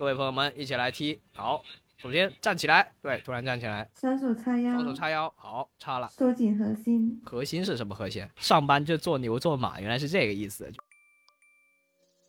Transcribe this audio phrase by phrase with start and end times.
[0.00, 1.20] 各位朋友们一起来踢。
[1.34, 1.62] 好，
[1.98, 6.10] 首先站起来，对，突然站起来，双手叉腰，双手叉腰，好，叉了。
[6.16, 7.20] 收紧核心。
[7.22, 8.26] 核心是什么核心？
[8.36, 10.72] 上班就做牛做马，原来是这个意思。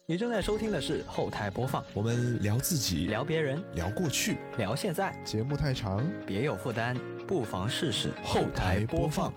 [0.06, 5.18] 你正在收听的是后台播放，我们聊自己，聊别人，聊过去，聊现在。
[5.24, 9.34] 节目太长，别有负担，不妨试试后台播放。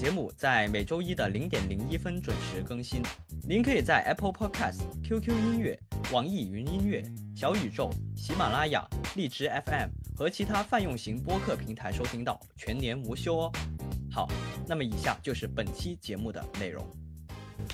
[0.00, 3.02] 节目在每周一的零点零一分准时更新。
[3.46, 5.78] 您可以在 Apple Podcast、QQ 音乐、
[6.10, 7.04] 网易云音乐、
[7.36, 8.82] 小宇宙、喜马拉雅、
[9.14, 13.52] 荔枝 FM 和其他泛用型播客平台收听到，全年无休哦。
[14.10, 14.26] 好，
[14.66, 16.82] 那么以下就是本期节目的内容。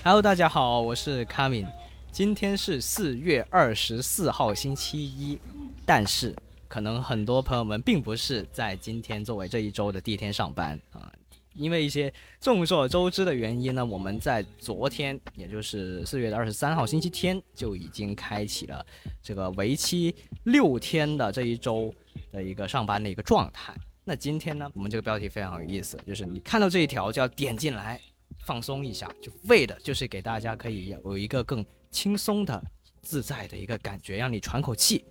[0.02, 1.68] Hello，大家好，我是 Kamin。
[2.10, 5.38] 今天是四月二十四号，星期一。
[5.84, 6.34] 但是，
[6.66, 11.12] 可能很多朋友们并不是在今天作为这一周的第一天上班啊。
[11.56, 18.84] 因为一些众所周知的原因呢，我们在昨天，也就是四月的二十三号星期天，就已经开启了
[19.22, 21.92] 这个为期六天的这一周
[22.30, 23.74] 的一个上班的一个状态。
[24.04, 28.00] 那今天呢，我们这个标题非常有意思，就是你看到这一条就要点进来
[28.44, 32.62] 放松一下，就为的就是给大家可以有一个更轻松的、
[33.02, 35.04] 自在的一个感觉，让你喘口气。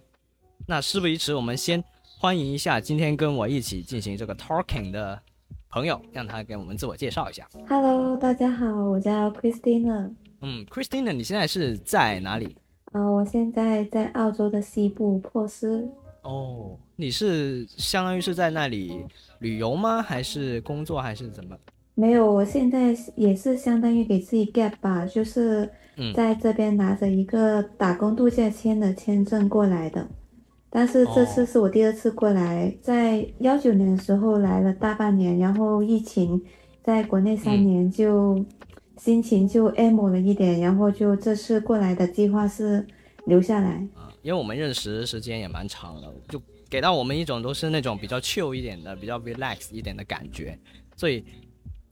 [0.67, 1.83] 那事不宜迟，我们先
[2.19, 5.21] 欢迎一下今天跟我一起进行这个 talking 的。
[5.75, 7.45] 朋友，让他给我们自我介绍一下。
[7.67, 10.09] Hello，大家好，我叫 Christina。
[10.39, 12.55] 嗯，Christina，你现在是在哪里？
[12.93, 15.85] 啊，我现在在澳洲的西部珀斯。
[16.21, 19.05] 哦，你是相当于是在那里
[19.39, 20.01] 旅游吗？
[20.01, 21.57] 还是工作，还是怎么？
[21.93, 25.69] 没有，我现在也是相当于给自己 gap 吧，就是
[26.15, 30.07] 在这边拿着一个打工度假签的签证过来的。
[30.77, 36.43] 但是这次是我第二次过来，在幺九年的时候来了大半年，然后疫情
[36.83, 38.43] 在国内三年，就
[38.97, 42.85] 心情就 emo 了一点，然后就这次过来的计划是
[43.25, 43.87] 留下来。
[44.21, 50.59] 因为我们认识时间也蛮长了，就给到我们一种都是那种比较 chill 一点的、比较 relax 一点的感觉，
[50.97, 51.23] 所以。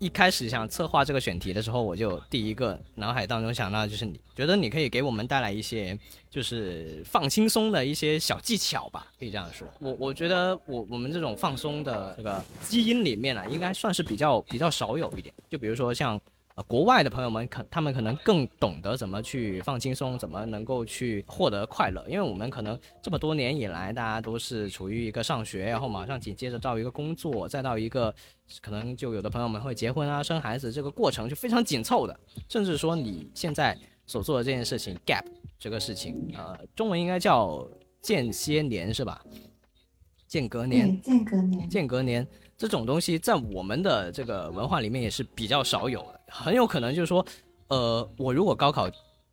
[0.03, 5.97] 一开始想策划这个选题的时候，我就第一个脑海当中想到就是你觉得你可以给我们带来一些
[6.29, 9.65] 就是放轻松的一些小技巧吧，可以这样说。
[9.79, 15.33] 我我觉得我我们这种放松的这个基因里面啊，应该算是比较比较少有一点。
[15.49, 16.19] 就比如说像。
[16.55, 22.05] 呃，国外的朋友们可他们可能更懂得怎么去放轻松，怎么能够去获得快乐。
[22.07, 28.13] 因为我们可能这么多年以来，大家都是处于一个上学，然后马上紧接着到一个工作，再到一个
[28.61, 32.19] 可能就有的朋友们会结婚啊、生孩子，这个过程就非常紧凑的。
[32.49, 35.23] 甚至说你现在所做的这件事情，gap
[35.57, 37.67] 这个事情，呃，中文应该叫
[38.01, 39.23] 间歇年是吧？
[40.27, 42.27] 间隔年，间隔年，间隔年。
[42.57, 47.25] 这种东西在我们的这个文化里面也是比较少有的，很有可能就是说，
[47.67, 48.89] 呃，我如果高考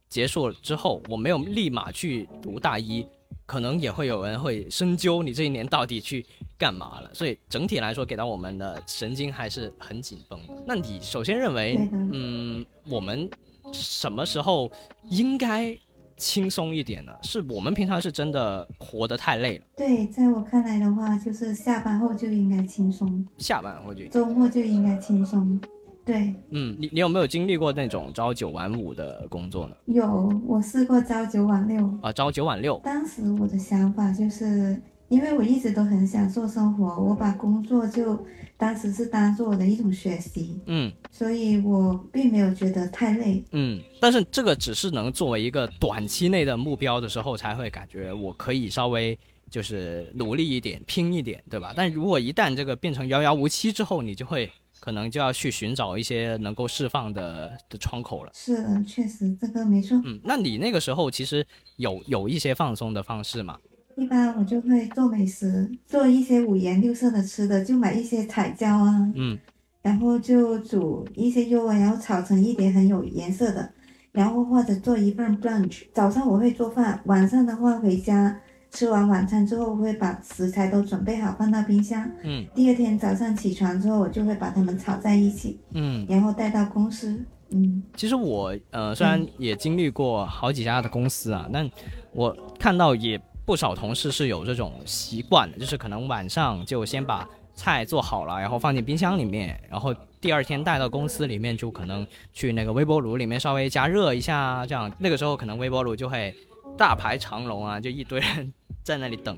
[0.08, 3.06] 结束了之后，我没有立马去读大一，
[3.46, 6.26] 可能也会有人会深究你这一年到底去
[6.60, 7.10] 干嘛了。
[7.12, 10.54] 所以整体来说，给到我们的神经还是很紧绷的。
[10.64, 13.28] 那你首先认为，嗯，我们
[13.72, 14.70] 什么时候
[15.08, 15.76] 应该？
[16.20, 17.12] 轻松一点呢？
[17.22, 19.64] 是我们平常是真的活得太累了。
[19.74, 23.26] 对，在我看来的话，就是下班后就应该轻松。
[23.38, 25.58] 下班后就周末就应该轻松。
[26.04, 29.74] 对，嗯，你你有没有经历过那种朝九晚五的工作呢？
[29.86, 31.90] 有，我试过朝九晚六。
[32.02, 32.78] 啊，朝九晚六。
[32.84, 34.78] 当时我的想法就是，
[35.10, 38.26] 因为我一直都很享受生活，我把工作就。
[38.56, 51.72] 当时是当做我的一种学习，嗯，所以我并没有觉得太累，嗯，但是这个只是能作为一个短期内的目标的时候才会感觉我可以稍微就是努力一点、拼一点，对吧？
[51.74, 58.30] 但如果一旦这个变成遥遥无期之后，你就会可能就要去寻找一些能够释放的的窗口了。
[58.34, 59.98] 是，确实这个没错。
[60.04, 61.46] 嗯，那你那个时候其实
[61.76, 63.58] 有有一些放松的方式吗？
[64.00, 69.38] 一般我就会做美食，做一些五颜六色的吃的，就买一些彩椒啊，嗯，
[69.82, 73.70] 然后就煮一些肉啊，然后炒成一点很有颜色的，
[74.10, 75.82] 然后或者做一份 brunch。
[75.92, 78.40] 早上我会做饭，晚上的话回家
[78.70, 87.82] 吃完晚餐之后，会把食材都准备好放到冰箱，嗯，第二天早上起床之后，我就会把它们炒在一起，嗯，然后带到公司，嗯。
[87.96, 91.70] 其实我呃虽然也经历过好几家的公司啊，但
[92.14, 93.20] 我看到也。
[93.50, 106.32] 不少同事是有这种习惯的，就是可能晚上就先把菜做好了，然后放进冰箱里面，然后第二天带到公司里面，就可能去那个微波炉里面稍微加热一下，这样那个时候可能微波炉就会
[106.78, 108.54] 大排长龙啊，就一堆人
[108.84, 109.36] 在那里等。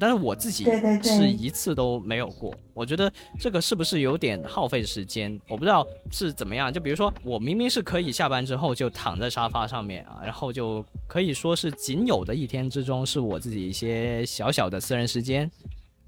[0.00, 0.64] 但是我自己
[1.02, 2.54] 是一次都没有过。
[2.72, 5.38] 我觉得这个是不是有点耗费时间？
[5.48, 6.72] 我不知道是怎么样。
[6.72, 15.50] 就比如说，我明明是可以下班之后就躺在沙发上面啊，然后就可以说是仅有的一天之中是我自己一些小小的私人时间。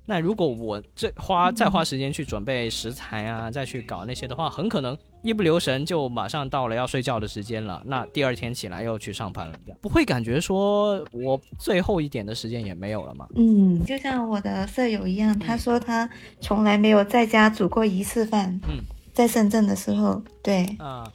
[0.09, 7.83] 那如果我这花再花时间去准备食材啊，再去搞那些的话，很可能一不留神就马上到了要睡觉的时间了。
[7.87, 13.27] 那第二天起来又去上班了，不会感觉说我最后一点的时间也没有了吗？
[13.35, 16.09] 嗯，就像我的舍友一样，他说他
[16.41, 18.61] 从来没有在家煮过一次饭。
[18.69, 18.79] 嗯，
[19.13, 21.11] 在深圳的时候，对，啊，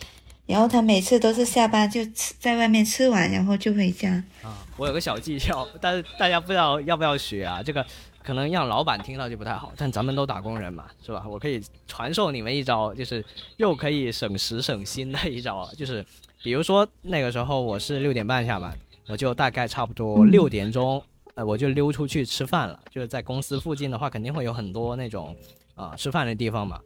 [0.45, 4.11] 然后他每次都是下班就吃在外面吃完，然后就回家。
[4.43, 7.63] 啊，我有个小技巧，但是大家不知道要不要学啊？
[7.63, 7.85] 这个。
[8.23, 11.25] 可能让老板听到就不太好，但咱们都打工人嘛，是吧？
[11.27, 13.23] 我可以传授你们一招，就是
[13.57, 16.05] 又可以省时省心的一招，就是
[16.43, 18.77] 比如说那个时候我是六点半下班，
[19.07, 21.03] 我就大概差不多六点钟，
[21.35, 22.79] 呃，我就溜出去吃饭了。
[22.89, 25.35] 就是在公司附近的话，肯定会有很多那种
[25.75, 26.79] 啊吃饭的地方嘛，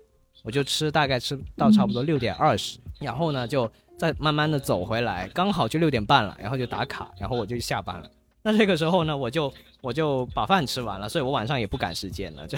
[0.43, 8.09] 我就吃大概吃到差不多六点二十，然后呢就再慢慢的走回来，刚好就六点半了，然后就打卡，然后我就下班了。
[8.45, 9.51] 那这个时候呢，我就
[9.81, 12.55] 我就把饭吃完了，所以我晚上也不赶时间了，就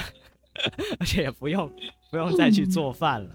[1.00, 1.72] 而且也不用
[2.12, 3.30] 不用再去做饭了。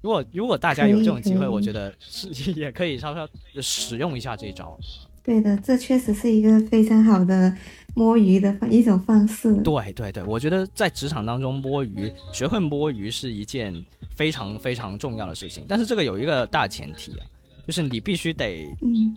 [0.00, 3.28] 如果如果大家有这种机会，我觉得是 也可以稍稍
[3.60, 4.74] 使用一下这一招。
[5.22, 7.54] 对的，这确实是一个非常好的
[7.94, 9.54] 摸鱼的一种方式。
[9.62, 13.84] 对对对，我觉得在职场当中摸鱼，学会摸鱼是一件
[14.16, 15.66] 非常非常重要的事情。
[15.68, 17.26] 但是这个有一个大前提啊。
[17.66, 18.66] 就是你必须得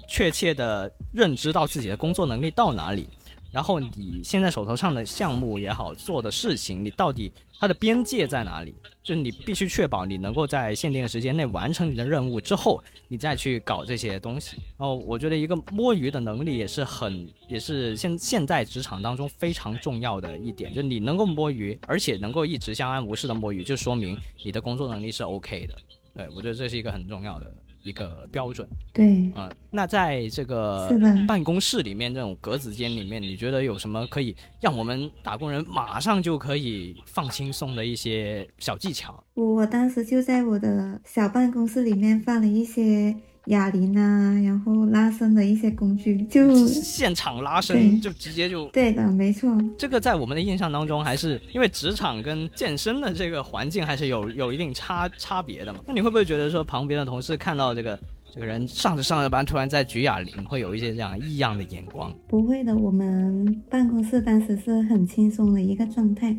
[0.08, 3.08] 确切的认知到自己的工作能力到哪里，
[3.52, 8.76] 然后你现在手头上的项目也好，做的事情，你到底它的边界在哪里？
[9.02, 14.58] 就是你必须确保你能够在限定的时间内完成你的任务之后，你再去搞这些东西。
[14.78, 25.76] 然后我觉得一个摸鱼的能力也是很，也是现现在职场当中非常重要的一点，就是你能够摸鱼，而且能够一直相安无事的摸鱼，就说明你的工作能力是 OK 的。
[26.16, 27.54] 对我觉得这是一个很重要的。
[27.86, 30.90] 一个标准，对，嗯，那在这个
[31.28, 39.24] 办公室里面这种格子间里面，你觉得有什么可以让我们打工人马上就可以放轻松的一些小技巧？
[39.36, 43.16] 我当时就在我的小办公室里面放了一些。
[43.48, 49.56] 哑铃啊，然后拉伸的一些工具，就现场拉伸，就直接就对的，没错。
[49.78, 55.80] 这个在我们的印象当中，还是因为职场跟健身的这个环境还是有有一定差差别的嘛？
[55.86, 58.00] 那你会不会觉得说，旁边的同事看到这个
[58.34, 62.14] 这个人上着上着班，突然在举哑铃，会有一些这样异样的眼光？
[62.28, 66.36] 不会的，我们办公室当时是很轻松的一个状态。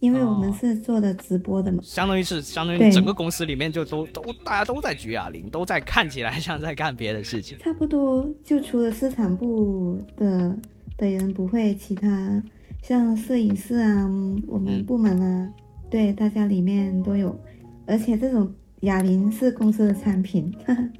[0.00, 7.58] 因为我们是做的直播的嘛，相当于是相当于整个公司里面就都都大家都在举哑铃，都在看起来 像在干别的事情。
[7.58, 10.56] 差不多，就除了市场部的
[10.96, 12.42] 的人不会，其他
[12.82, 14.08] 像摄影师啊，
[14.46, 15.52] 我们部门啊，
[15.90, 17.38] 对，大家里面都有，
[17.86, 18.52] 而且这种。
[18.82, 20.54] 哑铃是公司的产品，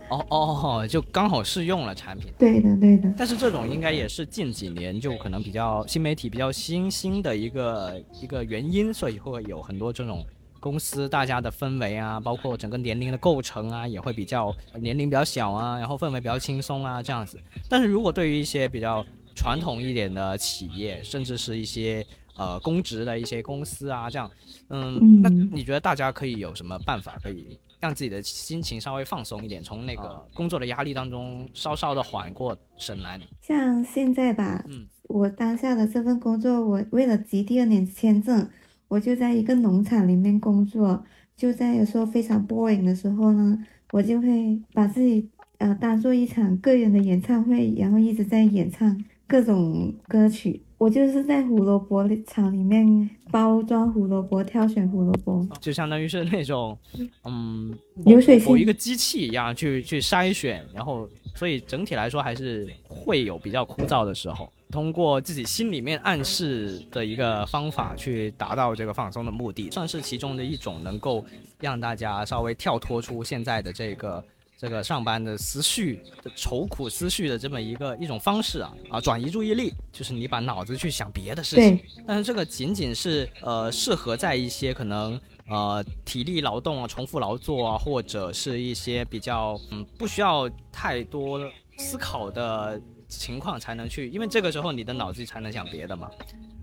[0.08, 2.32] 哦哦，就刚好试用了产品。
[2.36, 3.12] 对的，对的。
[3.16, 10.26] 但是这种应该也是近几年就可能比较新媒体比较新兴的一个一个原因，所以会有很多这种
[10.58, 17.38] 公司大家的氛围啊，包括整个年龄的构成啊，也会比较年龄比较小啊，然后氛围比较轻松啊这样子。
[17.68, 22.04] 但是如果对于一些比较传统一点的企业，甚至是一些
[22.36, 24.28] 呃公职的一些公司啊这样，
[24.70, 27.56] 嗯，那你觉得大家可以有什么办法可以？
[27.80, 33.20] 让自己的心情稍微放松一点，从那个工作的压力当中稍稍的缓过神来。
[33.40, 38.48] 像现在吧，嗯，我当下的这份工作，我为了集第二年签证，
[38.88, 41.04] 我就在一个农场里面工作。
[41.36, 50.60] 就在有时候非常 boring 的时候呢，我就会把自己呃当做一场个人的演唱会，然后一直在演唱各种歌曲。
[50.78, 56.76] 我就是在胡萝卜场里面包装胡萝卜，挑选胡萝卜，就相当于是那种，
[57.24, 64.50] 嗯，流水线一个机器一样去去筛选，然后所以整体来说还是会有比较枯燥的时候。
[64.70, 71.24] 通过自己心里面暗示的一个方法去达到这个放松的目的，算是其中的一种能够
[71.58, 74.22] 让大家稍微跳脱出现在的这个。
[74.58, 81.78] 这个上班的思绪的愁苦思绪的这么一个一种方式啊啊，转移注意力，就是你把脑子去想别的事情。
[82.04, 91.40] 但是这个仅仅是呃适合在一些可能呃体力劳动啊、重复劳作啊，或者是一些比较嗯不需要太多
[91.76, 96.10] 思考的情况才能去，因为这个时候你的脑子才能想别的嘛。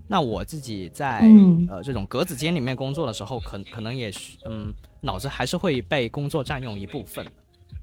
[0.06, 1.22] 那我自己在
[1.70, 4.12] 呃这种格子间里面工作的时候，可可能也
[4.44, 7.26] 嗯脑子还是会被工作占用一部分。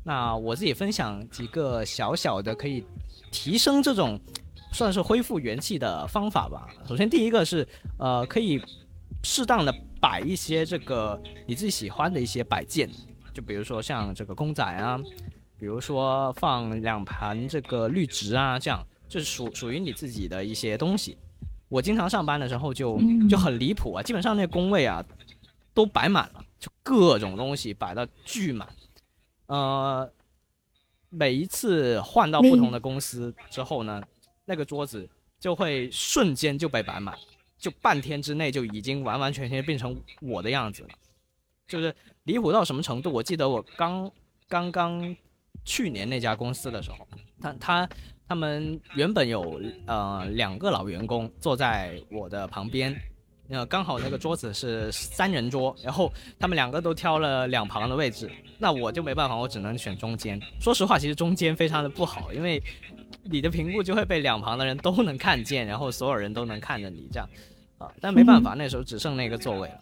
[0.03, 2.83] 那我自己分享几个小小的可以
[3.31, 4.19] 提升这种
[4.71, 6.67] 算是恢复元气的方法吧。
[6.87, 7.67] 首先第一个是
[7.97, 8.61] 呃可以
[9.23, 12.89] 适当的摆一些这个你自己喜欢的一些摆件，
[13.33, 14.99] 就比如说像这个公仔啊，
[15.57, 21.17] 比如说放两盘这个绿植啊，这样就是属属于你自己的一些东西。
[21.69, 25.03] 我经常上班的时候就就很离谱啊，基本上那工位啊
[25.73, 28.67] 都摆满了，就各种东西摆到巨满。
[29.47, 30.11] 呃，
[31.09, 34.01] 每一次换到不同的公司之后呢，
[34.45, 35.09] 那个桌子
[35.39, 37.17] 就会瞬间就被摆满，
[37.57, 40.89] 就半天之内就已经完完全全变成我的样子了，
[41.67, 43.11] 就是离谱到什么程度？
[43.11, 44.11] 我记得我刚
[44.47, 45.15] 刚刚
[45.63, 47.07] 去年那家公司的时候，
[47.41, 47.89] 他他。
[48.25, 52.97] 他们原本有呃两个老员工坐在我的旁边，
[53.49, 60.41] 呃刚好那个桌子是三人桌，然后他们两个都挑了两旁的位置，那我就没办法，我只能选中间。
[60.59, 62.61] 说实话，其实中间非常的不好，因为
[63.23, 67.29] 你的屏幕就会被两旁的人都能看见，然后所有人都能看着你这样，
[67.77, 69.75] 啊，但没办法，那时候只剩那个座位了。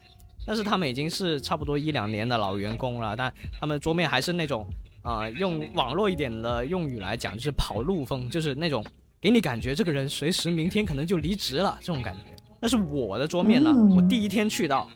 [0.46, 4.68] 但是他们已经是差不多一两年的老员工了，但他们桌面还是那种。
[5.03, 8.86] 啊，用网络一点的用语来讲，就是跑路风，就是那种
[9.20, 12.22] 给你感觉这个人随时明天可能就离职了这种感觉。
[12.62, 14.88] 但是我的桌面呢，我第一天去到，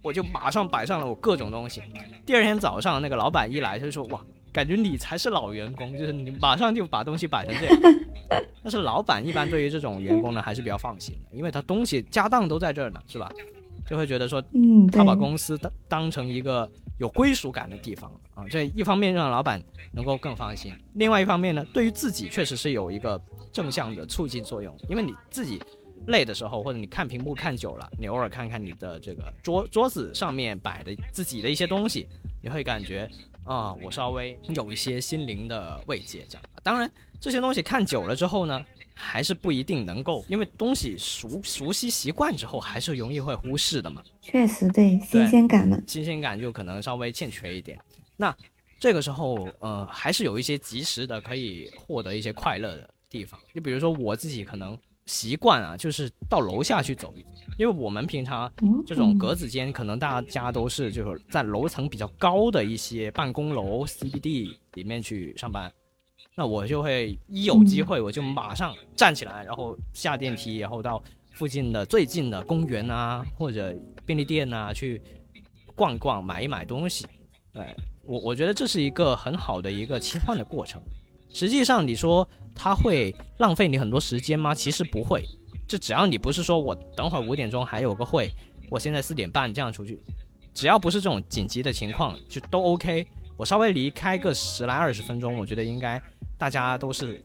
[0.00, 1.82] 我就马上摆上了我各种东西。
[2.24, 7.94] 第二天早上那个老板一来，他就说：“哇，感觉你才是老员工，就是你马上就把东西摆成这样。
[8.62, 13.30] ”但是老板一般对于这种员工呢，还是比较放心的，因为他东西家当都在这儿呢，是吧？
[13.88, 16.70] 就会觉得说，嗯，他把公司当当成一个。
[17.00, 19.58] 有归属感的地方啊，这一方面让老板
[19.90, 23.18] 能够更放心，另外一方面呢，对于自己确实是有一个
[23.50, 24.76] 正向的促进作用。
[24.86, 25.58] 因为你自己
[26.06, 32.08] 累的时候，或者你看屏幕看久了，你偶尔看看你的这个桌桌子上面摆的自己的一些东西，
[32.42, 33.08] 你会感觉
[33.44, 36.24] 啊，我稍微有一些心灵的慰藉。
[36.28, 36.90] 这样，当然
[37.20, 38.64] 这些东西看久了之后呢。
[39.02, 44.02] 还是不一定能够，因为东西熟熟悉习惯之后，还是容易会忽视的嘛。
[44.20, 47.80] 确实，对新鲜感嘛，新鲜感就可能稍微欠缺一点。
[48.18, 48.36] 那
[48.78, 53.40] 这个时候，呃，还是有一些及时的可以获得一些快乐的地方。
[53.54, 54.78] 就比如说我自己可能
[55.10, 57.12] 习惯啊，就是到楼下去走，
[57.58, 58.50] 因为我们平常
[58.86, 65.70] 这种格子间，可能大家都是就是在楼层比较高的一些办公楼 CBD 里面去上班。
[66.36, 71.02] 那我就会一有机会，我就马上站起来，然后下电梯，然后到
[71.32, 73.76] 附近的最近的公园啊，或者
[74.06, 75.02] 便利店啊去
[75.74, 77.04] 逛逛，买一买东西。
[77.52, 77.74] 对
[78.04, 80.80] 我，我觉得这是一个很好的一个切换的过程。
[81.32, 84.54] 实际上，你说它会浪费你很多时间吗？
[84.54, 85.24] 其实不会。
[85.66, 88.30] 就只要你不是说我等会儿五点钟还有个会，
[88.68, 90.00] 我现在四点半这样出去，
[90.52, 93.06] 只要不是这种紧急的情况，就都 OK。
[93.36, 96.00] 我稍微离开个十来二十分钟，我觉得应该。
[96.36, 97.22] 大家都是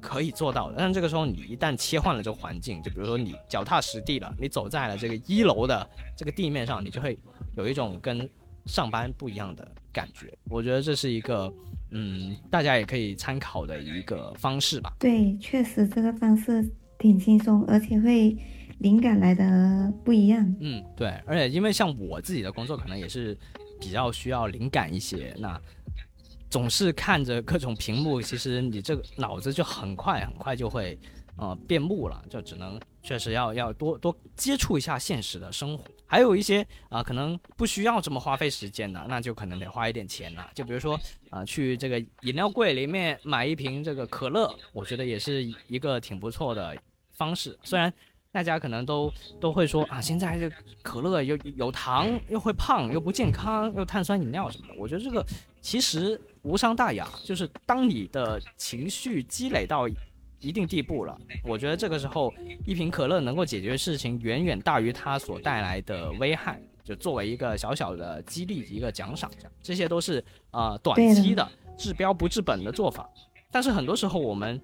[0.00, 7.16] 可以做到的，但这个时候你一旦切换了这个环境，就比如说你脚踏实地了，你走在了这个一楼的这个地面上，你就会
[7.56, 8.28] 有一种跟
[8.66, 10.32] 上班不一样的感觉。
[10.50, 11.52] 我觉得这是一个，
[11.90, 14.94] 嗯，大家也可以参考的一个方式吧。
[14.98, 16.68] 对，确实这个方式
[16.98, 18.36] 挺轻松，而且会
[18.78, 20.54] 灵感来的不一样。
[20.60, 23.36] 嗯，对，而且因为像我自己的工作，可能也是
[23.80, 25.60] 比较需要灵感一些，那。
[26.50, 30.96] 总是看着各种屏幕，其实你这个脑子就很快很快就会，
[31.36, 35.84] 呃，变木了，就只能确实要要多多接触一下现实的生活。
[36.06, 40.50] 还有一些啊，可能不需要这么花费时间的，那就可能得花一点钱了。
[40.54, 40.98] 就比如说
[41.30, 46.76] 啊，去这个饮料柜里面买一瓶这个可乐，我觉得也是一个挺不错的
[47.12, 47.58] 方式。
[47.62, 47.92] 虽然
[48.30, 50.50] 大家可能都都会说啊，现在这
[50.82, 55.24] 可乐有有糖，又会胖，又不健康，又碳酸饮料什么的，我觉得这个
[55.60, 56.20] 其实。
[56.44, 59.88] 无伤大雅，就是当你的情绪积累到
[60.44, 62.32] 一定地步了，我觉得这个时候
[62.66, 66.60] 一瓶可乐能够解决事情，远远大于它所带来的危害。
[66.84, 69.30] 就作为一个小小的激励，一个奖赏，
[69.62, 71.48] 这些都是呃短期的
[71.78, 73.08] 治标不治本的做法。
[73.50, 74.60] 但是很多时候我们。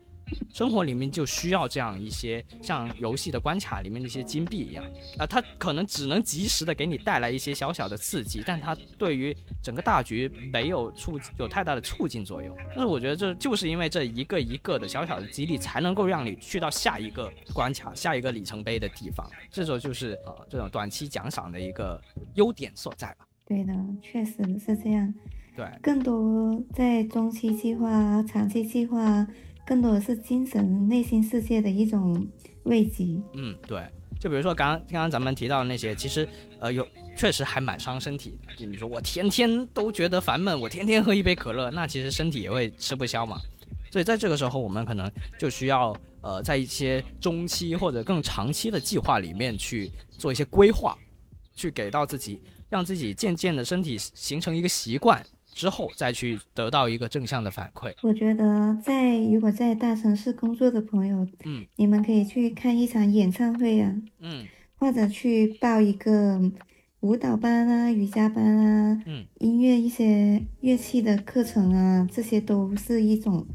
[0.53, 4.85] 生活里面就需要这样一些像游戏的关卡里面那些金币一样，
[5.19, 12.57] 啊，它可能只能及时的给你带来一些小小的刺激，但它对于整个大局没有促有太大的促进作用。
[12.69, 19.29] 但是我觉得这就是因为这一个一个的小小的激励，才能够让你去到下一个关卡、下一个里程碑的地方。
[19.51, 22.01] 这种就是呃这种短期奖赏的一个
[22.35, 23.27] 优点所在吧。
[23.47, 25.13] 对的，确实是这样。
[25.57, 29.27] 对，更多在中期计划、长期计划。
[29.71, 32.27] 更多的是精神内心世界的一种
[32.65, 33.05] 慰藉。
[33.35, 33.81] 嗯，对，
[34.19, 36.85] 就比如说刚刚刚刚咱们提到的那些，其实呃有
[37.17, 38.53] 确实还蛮伤身体的。
[38.57, 43.39] 就你说我天天都觉得烦闷，我天天喝一杯可乐，那其实身体也会吃不消嘛。
[43.93, 45.09] 所以在这个时候，我们可能
[45.39, 50.99] 就需要呃，在一些中期或者更长期的计划里面去做一些规划，
[51.55, 55.25] 去给到自己，让自己渐渐的身体形成一个习惯
[55.61, 57.93] 之后，再去得到一个正向的反馈。
[58.01, 66.41] 我觉得在如果在大城市工作的朋友，嗯，你们可以去看一场演唱会啊，嗯或者去报一个
[67.01, 73.47] 舞蹈班啊、瑜伽班啊、嗯音乐一些乐器的课程啊，这些都是一种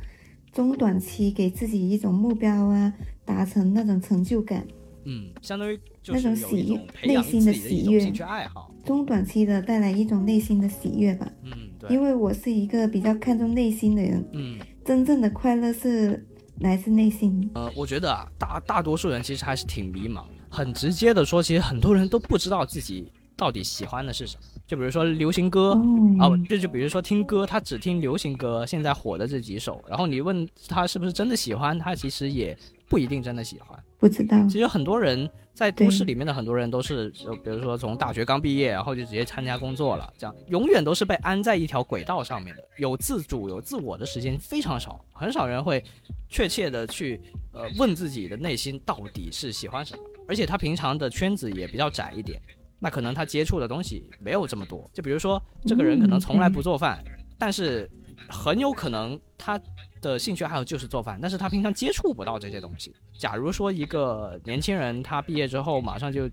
[0.52, 2.94] 中短期给自己一种目标啊，
[3.26, 4.68] 达成那种成就感。
[5.06, 8.72] 嗯，相当于就那种喜悦内心的喜悦兴趣爱好。
[8.84, 14.60] 中短期的带来一种内心的喜悦吧，嗯，对，因为我是一个比较看重内心的人，嗯。
[14.86, 16.24] 真正的快乐是
[16.60, 17.50] 来自内心。
[17.56, 20.24] 呃，我觉得啊，大大多数人其实还是挺迷茫。
[20.48, 24.44] 很直接的说，其实很多人都不知道自己到底喜欢的是什么。
[24.68, 25.82] 就比如说流行歌，哦，
[26.20, 32.56] 啊，不这就比如说听歌，他只听流行歌，现在火的这几首，然后你问他是不是真的喜欢，他其实也
[32.88, 33.84] 不一定真的喜欢。
[34.06, 45.84] 不知道，其实很多人在都市里面的很多人都是，就比如说从大学刚毕业，然后就直接参加工作了，这样永远都是被安在一条轨道上面的，有自主、有自我的时间非常少，很少人会
[46.30, 47.20] 确切的去
[47.52, 52.40] 呃问自己的内心到底是喜欢什么，而且他平常的圈子也比较窄一点，
[52.78, 57.04] 那可能他接触的东西没有这么多，就比如说这个人可能从来不做饭，
[57.40, 57.90] 但是
[58.30, 59.60] 很有可能他
[60.02, 62.94] 的兴趣爱好就是做饭，但是他平常接触不到这些东西。
[63.18, 66.30] 假如说一个年轻人他毕业之后马上就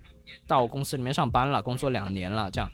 [0.47, 2.71] 到公司里面上班了，工作两年了，这样，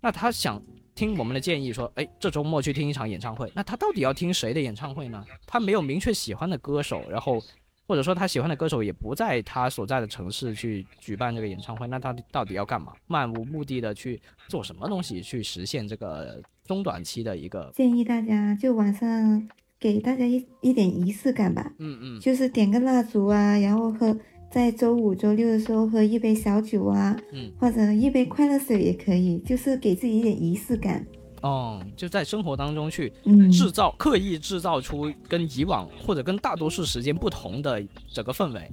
[0.00, 0.60] 那他想
[0.94, 5.24] 听我们的建议说，哎，这周末去听一场演唱会，那他到底要听谁的演唱会呢？
[5.46, 7.42] 他没有明确喜欢的歌手，然后
[7.86, 12.92] 或者说他喜欢的歌手也不在他所在的城市去举办这个演唱会，那他到底要干嘛？
[13.06, 19.48] 漫无目的的去做什么东西去实现这个中短期的一个，建议大家就晚上
[19.84, 24.16] 给大家一一点仪式感吧，嗯嗯就是点个蜡烛啊，然后喝
[24.50, 31.06] 在周五、周六的时候喝一杯小酒啊，嗯，或者一杯快乐水也可以，就是给自己一点仪式感。
[31.42, 38.66] 哦，就在生活当中去嗯，制造刻意制造出跟以往或者跟大多数时间不同的整个氛围，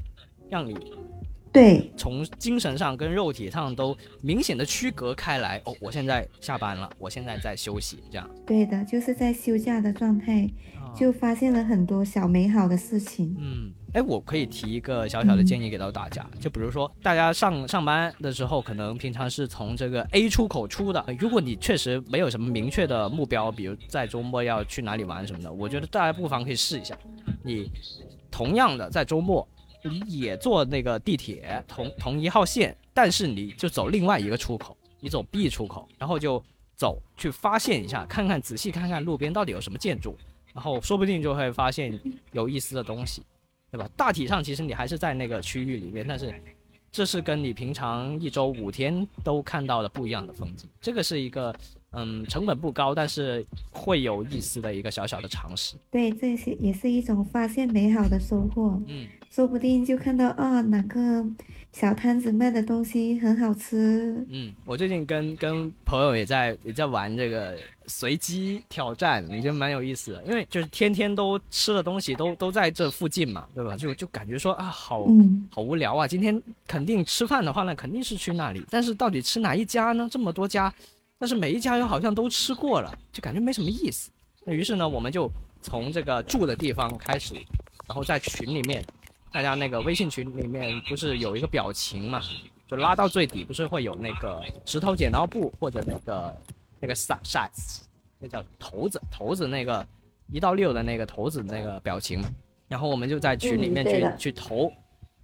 [0.50, 0.74] 让你
[1.52, 5.62] 对，从精神上跟肉体上都明显的区隔开来。
[5.66, 8.30] 哦，我现在下班了，我现在在休息，这样。
[8.48, 13.36] 对的，就是在休假的状态，啊就发现了很多小美好的事情。
[13.40, 26.98] 嗯，哎，我可以提一个小小的建议给到大家，就比如说大家上上班的时候，可能平常是从这个 A 出口出的，如果你确实没有什么明确的目标，比如在周末要去哪里玩什么的，我觉得大家不妨可以试一下，
[27.44, 27.72] 你
[28.30, 29.48] 同样的在周末。
[29.84, 36.40] 你也坐那个地铁同同一号线，但是你就走另外一个出口，你走 B 出口，然后就
[36.76, 40.16] 走去发现一下，看看仔细看看路边到底有什么建筑，
[40.54, 42.00] 然后说不定就会发现
[42.32, 43.24] 有意思的东西，
[43.72, 43.90] 对吧？
[43.96, 46.34] 大体上其实你还是在那个区域里面，但是
[46.92, 50.70] 这是跟你平常一周五天都看到的不一样的风景。
[50.82, 51.56] 这个是一个
[51.92, 55.78] 嗯成本不高，但是会有意思的一个小小的尝试。
[55.90, 58.82] 对，这些也是一种发现美好的收获。
[58.88, 61.26] 嗯说不定就看到啊，哪个
[61.72, 64.26] 小摊子卖的东西很好吃。
[64.30, 67.58] 嗯，我最近跟跟朋友也在也在玩这个
[67.88, 73.78] 随机挑战，我觉得蛮有意思的，因为就是天天都吃的东西都都在这附近嘛，对吧？
[73.78, 75.06] 就就感觉说啊，好。
[75.08, 76.08] 嗯，好无聊啊！
[76.08, 80.08] 今天肯定吃饭的话呢，肯定是去那里，但是到底吃哪一家呢？
[80.12, 80.74] 这么多家，
[81.18, 84.12] 但是每一家又好像都吃过了，就感觉没什么意思。
[84.44, 85.32] 那于是呢，我们就
[85.62, 87.34] 从这个住的地方开始，
[87.88, 88.84] 然后在群里面，
[89.32, 92.22] 大家那个微信群里面不是有一个表情嘛，
[92.68, 96.38] 就拉到最底，不是会有那个石头剪刀布或者那个
[96.80, 97.88] 那个骰骰子，
[98.20, 99.86] 那叫骰子骰子那个
[100.32, 102.30] 一到六的那个骰子那个表情嘛，
[102.68, 104.72] 然后我们就在群里面去、嗯去投，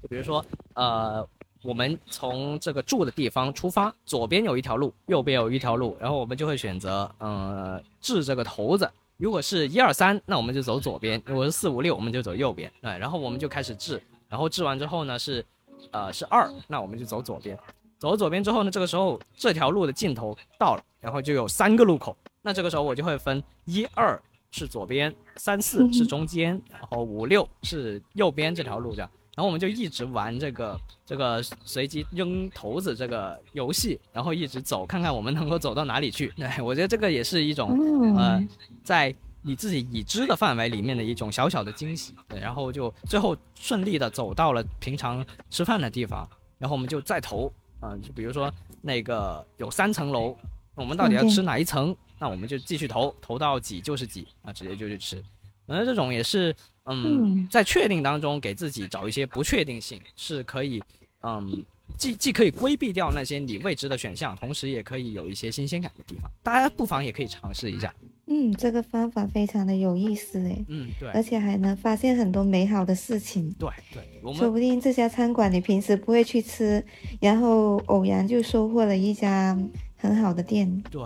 [0.02, 1.28] 就比如说呃。
[1.64, 8.90] 我们从这个住的地方出发，左边有一条路，右边有一条路，然后我们就会选择，呃，掷这个骰子。
[9.18, 12.72] 如果是一二三，那我们就走左边；如果是四五六，我们就走右边。
[12.82, 15.44] 哎，然后我们就开始掷，然后掷完之后呢是，
[15.92, 17.58] 呃，是二，那我们就走左边。
[17.98, 22.16] 走左边之后呢，这个时候这条路的尽头到了，然后就有三个路口。
[22.44, 29.10] 那这个时候我就会分一二是左边，三四是中间，然后五六是右边这条路这样。
[29.38, 36.34] 然后我们就一直玩这个这个随机扔骰子这个游戏，然后一直走，看看我们能够走到哪里去。
[36.36, 38.48] 对 我觉得这个也是一种哦，呃，
[38.84, 42.16] 在你自己已知的范围里面的一种小小的惊喜。
[42.28, 50.36] 对，然后就最后顺利的走到了平常吃饭的地方，然后我们就再投，啊、就比如说那个有三层楼，
[50.74, 51.96] 我们到底要吃哪一层？
[52.18, 55.24] 那我们就继续投，投到几就是几啊，直接就去吃。
[55.68, 60.82] 我觉得这种也是，嗯，在确定当中给自己找一些不确定性，是可以，
[61.22, 61.64] 嗯，
[61.98, 66.32] 既既可以规避掉那些你未知的选项，同时也可以有一些新鲜感的地方。
[66.42, 67.94] 大家不妨也可以尝试一下。
[68.30, 70.66] 嗯，这个方法非常的有意思诶。
[70.68, 73.50] 嗯，对，而且还能发现很多美好的事情。
[73.58, 76.84] 对对，说不定这家餐馆你平时不会去吃，
[77.22, 79.58] 然后偶然就收获了一家
[79.96, 80.84] 很好的店。
[80.92, 81.02] 对，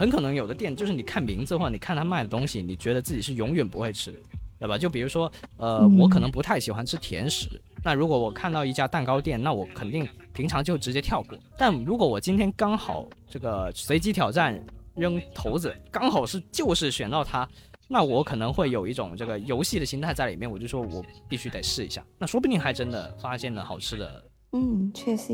[0.00, 4.10] 很可能有的店就是你看名字或者你看他卖的东西，你觉得自己是永远不会吃，
[4.58, 4.78] 对吧？
[4.78, 11.38] 就比如说，呃，我可能不太喜欢吃甜食，那如果我看到一家蛋糕店，那我肯定平常就直接跳过。
[11.58, 14.58] 但如果我今天刚好这个随机挑战。
[14.96, 17.48] 扔骰子刚好是就是选到它，
[17.88, 24.24] 那我可能会有一种这个游戏的心态在里面，我就说我必须得试一下，那说不定还真的发现了好吃的。
[24.52, 25.32] 嗯，确实，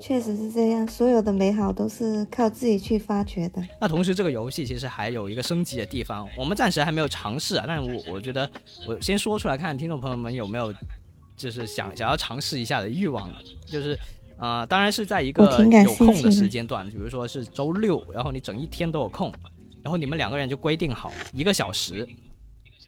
[0.00, 3.62] 确实是这样，所有的美好都是靠自己去发掘的。
[3.80, 8.50] 那同时这个游戏其实还有一个升级的地方，我们暂时还没有尝试啊，但是我我觉得
[8.86, 10.72] 我先说出来看听众朋友们有没有
[11.36, 13.30] 就是想想要尝试一下的欲望，
[13.66, 13.98] 就是。
[14.40, 15.44] 啊，当然是在一个
[15.84, 19.30] 有空的时间段，比如说是周六，然后你整一天都有空，
[19.82, 22.08] 然后你们两个人就规定好一个小时，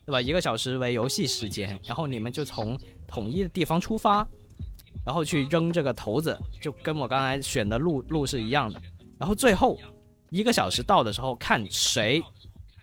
[0.07, 0.19] 对吧？
[0.19, 4.27] 一个小时为游戏时间，然后你们就从统一的地方出发，
[5.05, 8.81] 然后去扔这个骰子，就跟我刚才选的路路是一样的。
[9.19, 9.79] 然后最后
[10.31, 12.23] 一个小时到的时候，看谁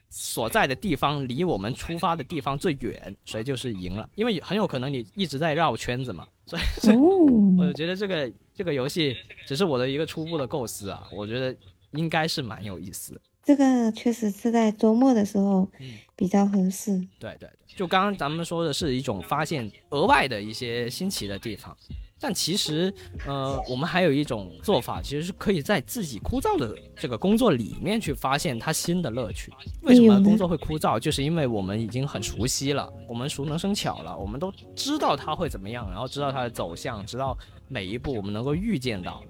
[0.09, 4.09] 所在的地方离我们出发的地方最远，谁就是赢了。
[4.15, 6.57] 因为很有可能你一直在绕圈子嘛，所
[6.93, 6.95] 以
[7.57, 8.31] 我觉得这个。
[8.59, 9.15] 这个游戏
[9.47, 11.55] 只是我的一个初步的构思啊，我觉得
[11.91, 13.17] 应该是蛮有意思。
[13.41, 15.65] 这个确实是在周末的时候
[16.13, 16.97] 比较合适。
[17.17, 21.73] 对对对，就刚刚咱们说的是一种发现额外的一些新奇的地方。
[22.19, 22.93] 但其实，
[23.25, 29.53] 呃，我们还有一种做法，其实是可以在自己枯燥的这个工作里面去发现它新的乐趣。
[29.83, 30.99] 为什么工作会枯燥？
[30.99, 39.23] 就是因为我们已经很熟悉了，我们熟能生巧了，我们都知道它会怎么样，然后知道它的走向，知道每一步我们能够预见到。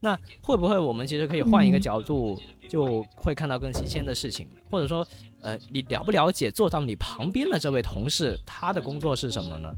[0.00, 4.46] 那会不会我们其实可以换一个角度，就会看到更新鲜的事情？
[4.70, 5.06] 或者说，
[5.40, 9.72] 呃，你了不了解坐到你旁边的这位同事，他的工作是什么呢？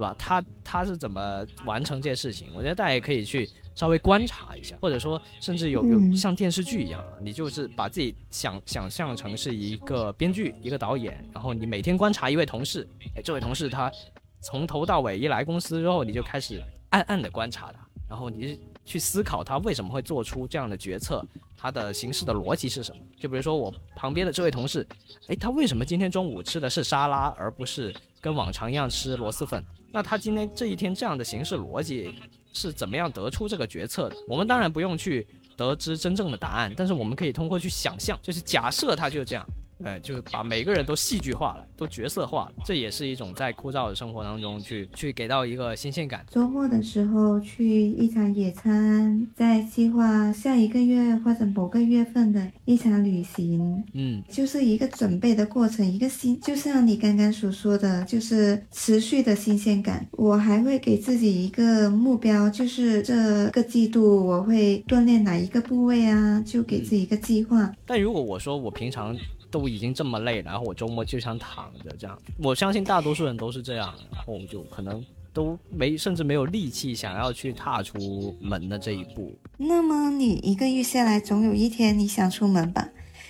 [0.00, 0.16] 对吧？
[0.18, 2.48] 他他是怎么完成这些事情？
[2.54, 13.92] 我觉得大家也可以去稍微观察一下，或者说甚至有有像电视剧一样，你就是把自己想想象成是一个编剧、一个导演，然后你每天观察一位同事，哎，这位同事他
[14.40, 21.22] 从头到尾一来公司之后，你就开始暗暗的观察他，然后你去思考他为什么会做出这样的决策，
[21.58, 23.02] 他的行事的逻辑是什么？
[23.18, 24.86] 就比如说我旁边的这位同事，
[25.28, 29.64] 哎，他为什么今天中午吃的是沙拉，而不是跟往常一样吃螺蛳粉？
[29.92, 32.14] 那他今天这一天这样的形式逻辑
[32.52, 34.16] 是怎么样得出这个决策的？
[34.28, 35.26] 我们当然不用去
[35.56, 39.46] 得知真正的答案，但是我们可以通过去想象，就是假设他就这样。
[39.84, 46.24] 哎，就是把每个人都戏剧化了，都角色化了，这也是一种在枯燥的生活当中去去给到一个新鲜感。
[46.30, 53.82] 周末的时候去一场野餐，在计划下一个月或者某个月份的一场旅行。
[53.94, 60.06] 嗯，就是一个准备的过程，一个新，就像你刚刚所说的，就是持续的新鲜感。
[60.12, 66.42] 我还会给自己一个目标，就是这个季度我会锻炼哪一个部位啊？
[66.44, 67.72] 就给自己一个计划。
[67.86, 69.16] 但如果我说我平常。
[69.50, 79.32] 都已经这么累了，然后我周末就想躺着，这样我相信大多数人都是这样，然后就可能都没甚至没有力气想要去踏出门的这一步。
[79.56, 82.88] 那么你一个月下来，总有一天你想出门吧？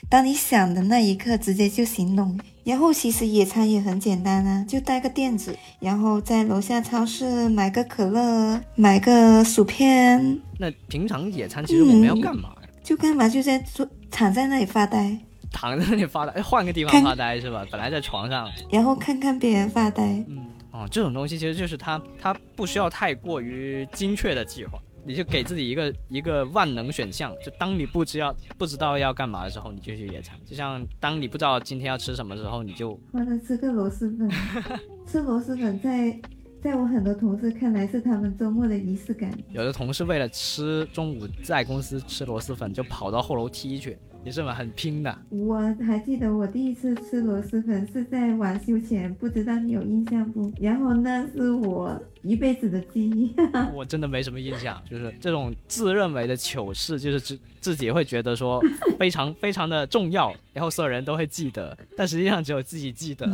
[0.09, 2.39] 当你想的那一刻，直接就行动。
[2.63, 10.41] 然后其实野餐也很简单啊，就带个垫子，然后在楼下超市买个可乐，买个薯片。
[10.59, 12.69] 那平常野餐其实我们要干嘛呀？
[12.83, 13.29] 就干嘛？
[13.29, 15.19] 就在坐躺在那里发呆。
[15.53, 17.67] 躺在那里发呆， 换个地方发呆是吧？
[17.71, 20.25] 本来在床上，然后看看别人发呆。
[20.29, 30.39] 嗯，哦，这种东西其实就是他，他不需要太过于精确的计划，你就给自己一个一个万能选项，就当你不知要不知道要干嘛的时候，你就去野餐。
[30.45, 34.31] 就像当你不知道今天要吃什么时候，你就完了吃个螺蛳粉。
[35.07, 36.17] 吃螺蛳粉在
[36.63, 39.33] 在我很多同事看来是他们周末的仪式感。
[39.51, 43.99] 有的同事为了吃中午在公司吃螺蛳粉，就跑到后楼梯去。
[44.23, 45.19] 你是嘛，很拼的。
[45.31, 50.53] 我还记得我第一次吃螺蛳粉是在晚修前，不知道你有印象不？
[50.61, 53.35] 然后那是我一辈子的记忆。
[53.75, 58.61] 我真的没什么印象，就是这种自认为的糗事，就是自自己会觉得说
[58.99, 63.29] 非常非常的重要，然后所有人都会记得，但实际上只有自己记得。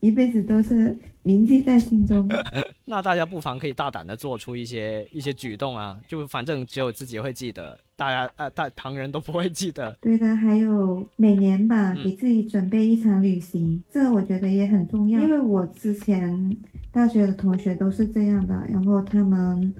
[0.00, 2.28] 一辈子都是铭记在心中。
[2.84, 9.94] 那大家不妨可以大胆的做出一些一些举动啊，就反正只有自己会记得，大家呃大旁人都不会记得。
[10.00, 16.56] 对的，还有每年吧，嗯给自己准备一场旅行，这个我觉得也很重要，因为我之前
[16.90, 19.74] 大学的同学都是这样的，然后他们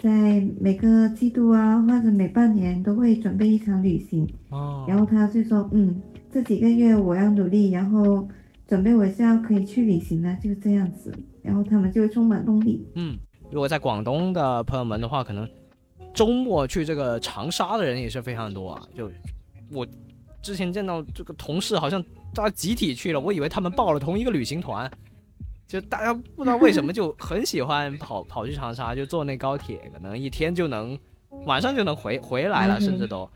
[0.00, 6.00] 在每个季度啊，或者每半年都会准备一场旅行，哦然后他就说，嗯，
[6.32, 8.26] 这几个月我要努力，然后
[8.66, 12.86] 准备我是要可以去旅行了，就这样子，然后他们就充满动力。
[12.94, 13.18] 嗯，
[13.50, 15.48] 如果在广东的朋友们的话，可能
[16.14, 18.82] 周末去这个长沙的人也是非常多啊。
[18.94, 19.10] 就
[19.72, 19.86] 我
[20.40, 24.90] 之前见到这个同事，好像大家集体去了，我以为他们报了同一个旅行团，
[25.70, 30.98] 就大家不知道为什么就很喜欢跑跑去长沙，就坐那高铁，可能一天就能
[31.46, 33.30] 晚上就能回回来了，嗯甚至都。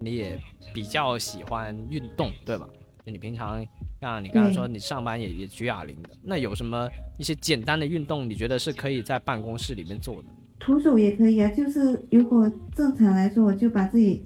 [0.00, 0.40] 你也
[0.72, 2.66] 比较喜欢运动，对吧？
[3.04, 3.62] 就你平常
[4.00, 10.28] 像你刚才说，你上班也也举哑铃的，那有什么一些简单的运动，你觉得是可以在办公室里面做的？
[10.58, 14.24] 徒手也可以啊，就是如果正常来说，我就把自己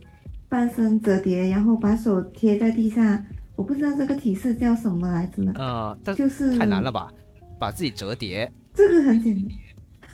[0.48, 3.24] 半身折叠，然后把手贴在地上。
[3.58, 5.52] 我不知道这个体式叫什么来着呢？
[5.56, 7.12] 呃，但就是太难了吧？
[7.58, 9.50] 把自己折叠，这个很简单，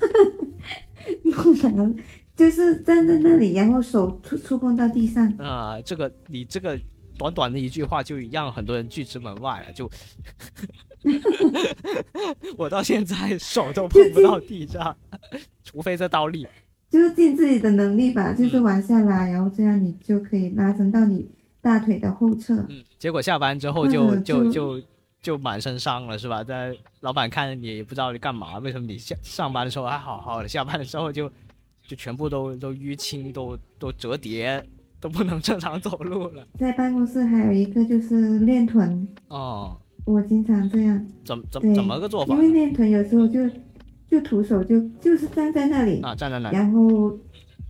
[1.31, 1.95] 不难，
[2.35, 5.31] 就是站在那里，然后手触触碰到地上。
[5.37, 6.81] 呃，这个你这个
[7.19, 9.91] 短短的一句话就让很多人拒之门外了，就
[12.57, 14.97] 我到现在手都碰不到地上，
[15.63, 16.47] 除非这倒立。
[16.89, 21.29] 就是尽自己的能力吧，就是往下拉，然后这样你就可以拉伸到你
[21.65, 22.55] 大腿的后侧。
[22.69, 24.87] 嗯，结果下班之后就嗯就就就
[25.23, 26.45] 就满身伤了，是吧？
[26.45, 31.27] 在老板看着你也不知道你干嘛，为什么你下上班的时候还好好的，下班的时候就
[31.89, 34.63] 就全部都都淤青，都都折叠，
[35.01, 36.47] 都不能正常走路了。
[36.59, 39.75] 在办公室还有一个就是练臀，哦，
[40.05, 43.49] 我经常这样，怎怎对怎么个做法因为练臀有时候就
[44.11, 46.15] 就徒手就就是站在那里，啊？
[46.15, 47.19] 站在那里，然后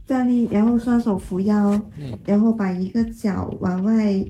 [0.06, 4.24] 站立，然后双手扶腰，嗯然后把一个脚往外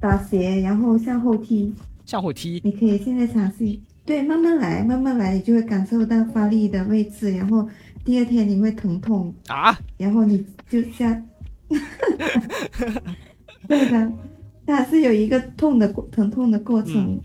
[0.00, 1.72] 打斜，然后向后踢。
[2.04, 7.66] 向后踢，你可以现在尝试，对，慢慢来，慢慢来，你就会感受到发力的位置，然后
[8.04, 11.22] 第二天你会疼痛，啊，然后你就下，
[13.66, 14.12] 对的，
[14.66, 17.18] 它是有一个痛的过疼痛的过程，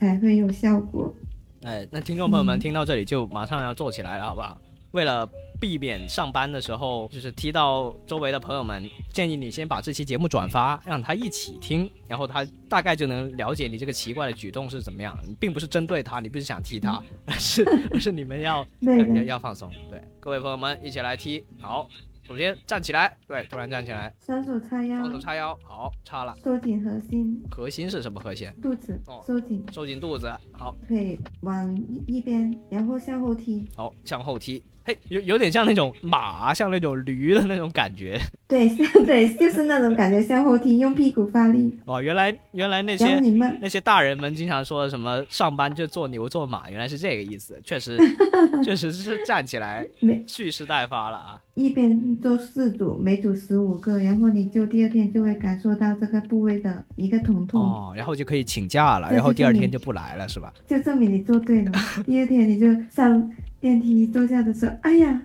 [0.00, 1.14] 才会有效果。
[1.62, 4.58] 哎，那听众朋友们嗯听到这里就马上要做起来了，好不好？
[4.92, 5.28] 为了
[5.64, 15.18] 避免上班的时候就是踢到周围的朋友们，建议你先把这期节目转发，让他一起听，然后他大概就能了解你这个奇怪的举动是怎么样。
[15.26, 18.62] 你并不是针对他，你不是想踢他，而 是而是你们要
[19.16, 19.70] 要要放松。
[19.88, 21.42] 对，各位朋友们一起来踢。
[21.58, 21.88] 好，
[22.24, 26.36] 首先站起来，对，突然站起来，双手叉腰双，手叉腰，好，叉了。
[26.44, 28.52] 收紧核心，核心是什么核心？
[28.60, 33.66] 肚子哦收紧，收紧肚子，好，腿往一一边，然后向后踢。
[33.74, 34.62] 好，向后踢。
[34.86, 38.20] 嘿，有有点像那种马，像那种驴的那种感觉。
[38.46, 43.18] 对，像对，就是那种感觉，向后踢，用屁股发力，哦，原来原来那些
[43.60, 47.58] 那些大人们经常说的什么上班就做牛做马，原来是这个意思。
[47.64, 47.96] 确实，
[48.62, 51.40] 确实是站起来每蓄势待发了啊。
[51.54, 60.52] 一边做四组，每组十五个，然后你就第二天就会感受到这个部位的一个疼痛，哦，然后就可以请假了，然后第二天就不来了，是吧？
[60.68, 61.72] 就证明你做对了。
[62.04, 63.32] 第二天你就上
[63.64, 65.22] 电梯坐下的时候，哎呀，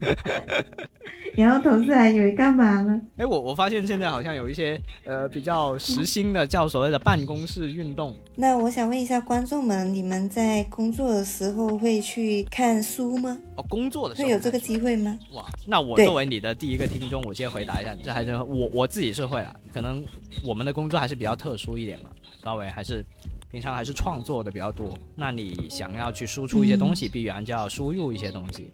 [1.36, 2.98] 然后同事还以为干嘛呢？
[3.18, 8.16] 哎，我我发现现在好像有一些呃比较时兴的叫所谓的办公室运动。
[8.34, 13.36] 那我想问一下观众们，你们在工作的时候会去看书吗？
[13.56, 15.18] 哦，工作的时候会有这个机会吗？
[15.34, 20.02] 哇，那我作为你的第一个听众，我先回答一下，这还是我我自己是会了，可能
[20.42, 22.08] 我们的工作还是比较特殊一点嘛，
[22.42, 23.04] 稍微还是
[23.50, 24.96] 平常还是创作的比较多。
[25.14, 28.70] 那你想要去输出一些东西，必然就要输入一些东西，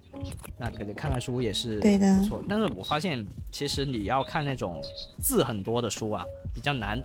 [0.59, 2.43] 那可能看看书也是对的不错。
[2.49, 4.83] 但是我发现，其实你要看那种
[5.21, 7.01] 字很多的书啊，比较难，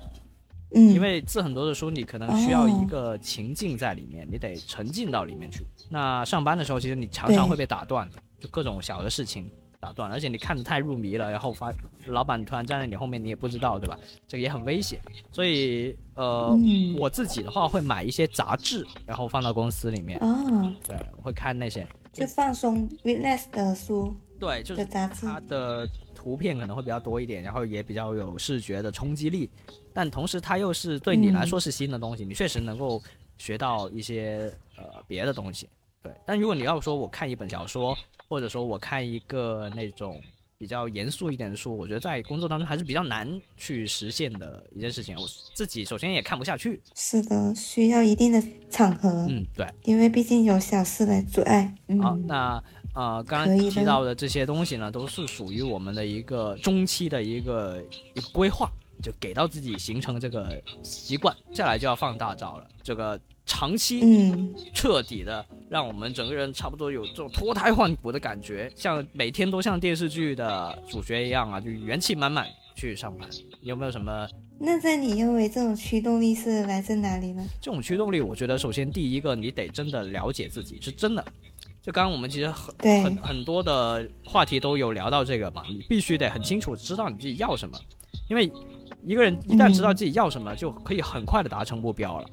[0.74, 5.66] 嗯，因为字很多的书，你可能需要哦一个情境在里面，你得沉浸到里面去。
[5.90, 11.74] 那上班的时候，其实你常常会被打断，就各种小的事情打断，而且你看的太入迷了，然后发
[12.08, 13.98] 老板突然站在你后面，你也不知道，对吧？
[14.28, 15.00] 这个也很危险。
[15.32, 25.26] 所以，呃，嗯我自己的话会买一些杂志，然后放到公司里面，哦，对，我会看那些，就放松 relax 的书对，就是的杂志。
[25.26, 29.50] 它的图片可能会比较多一点，然后也比较有视觉的冲击力，
[29.94, 33.02] 但同时它又是对你来说是新的东西，你确实能够
[33.38, 35.70] 学到一些呃别的东西。
[36.02, 40.22] 对，但如果你要说我看一本小说，或者说我看一个那种
[40.58, 45.16] 比较严肃一点的书，我觉得在工作当中还是比较难去实现的一件事情。
[45.18, 46.82] 我自己首先也看不下去。
[46.96, 49.10] 是的，需要一定的场合。
[49.30, 51.76] 嗯，对，因为毕竟有小事来阻碍。
[52.02, 57.84] 好，那呃，刚刚提到的这些东西呢，都是属于我们的一个中期的一个
[58.14, 58.72] 一个规划，
[59.04, 61.36] 就给到自己形成这个习惯。
[61.50, 63.20] 接下来就要放大招了，这个。
[63.50, 73.28] 长期，嗯，彻底的让我们整个人差不多有这种脱胎换骨的感觉，像每天都像电视剧的主角一样啊，就元气满满去上班。
[73.62, 74.28] 有没有什么？
[74.60, 77.44] 那在你认为这种驱动力是来自哪里呢？
[77.60, 81.26] 这种驱动力，我觉得首先第一个，你得真的了解自己，是真的。
[81.82, 87.80] 就刚刚我们其实很很很多的话题都有聊到这个嘛，你必须得很清楚知道你自己要什么，
[88.30, 88.52] 因为
[89.04, 92.30] 一个人一旦知道自己要什么，就可以很快的达成目标了。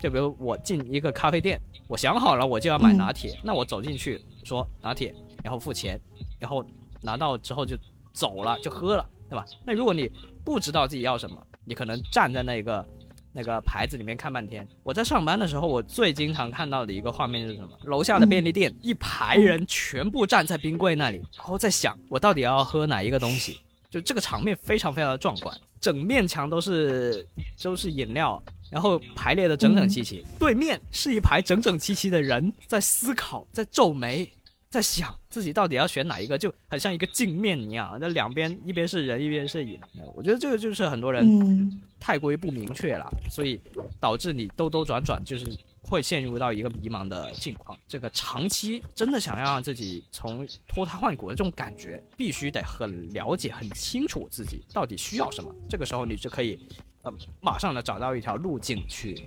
[0.00, 6.00] 就比如我进一个咖啡店，我想好了我就要买拿铁，那我走进去说拿铁，然后付钱，
[6.38, 6.64] 然后
[7.02, 7.76] 拿到之后就
[8.12, 9.44] 走了，就喝了，对吧？
[9.64, 10.10] 那如果你
[10.44, 12.88] 不知道自己要什么，你可能站在那个
[13.32, 14.66] 那个牌子里面看半天。
[14.82, 17.68] 我在上班的时候，我最经常看到的一个画面是什么？
[17.84, 23.60] 楼下的便利店一排人全部站在冰柜那里，然后在想我到底要喝哪一个东西，
[23.90, 27.26] 就这个场面非常非常的壮观，整面墙都是
[27.62, 28.42] 都是饮料。
[28.70, 34.30] 然后排列的整整齐齐，对面是一排整整齐齐的人在思考，在皱眉，
[34.68, 37.98] 在想自己到底要选哪一个，就很像一个镜面一样。
[38.00, 39.76] 那两边一边是人，一边是影。
[40.14, 43.60] 我觉得这个就是很多人太过于不明确了，所以
[43.98, 45.44] 导致你兜兜转转，就是
[45.82, 47.78] 会陷入到一个迷茫的境况。
[47.88, 55.54] 这个长期真的想要让自己从脱胎换骨的这种感觉，必须得很了解、很清楚自己到底需要什么。
[55.68, 56.58] 这个时候你就可以。
[57.02, 59.26] 呃，马上的找到一条路径去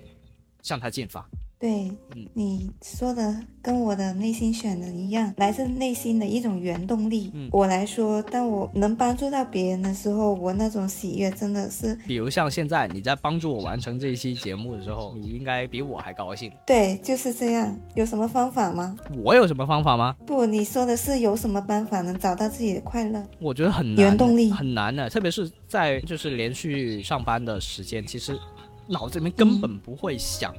[0.62, 1.28] 向它进发。
[1.64, 7.32] 对，嗯，你说的跟我的内心选的一样，来自内心的一种原动力。
[7.34, 11.98] 嗯，我来说，当我能帮助到别人的时候，我那种喜悦真的是……
[12.06, 16.52] 比如像现在你在帮助我完成这一期节目的时候，你应该比我还高兴。
[16.68, 17.74] 对，就是这样。
[17.96, 18.98] 有什么方法吗？
[19.24, 20.14] 我有什么方法吗？
[20.26, 23.26] 不，你说的是有什么办法能找到自己的快乐？
[23.40, 28.38] 我觉得很原动力很难的，特别是在就是连续上班的时间，其实
[28.86, 30.54] 脑子里面根本不会想。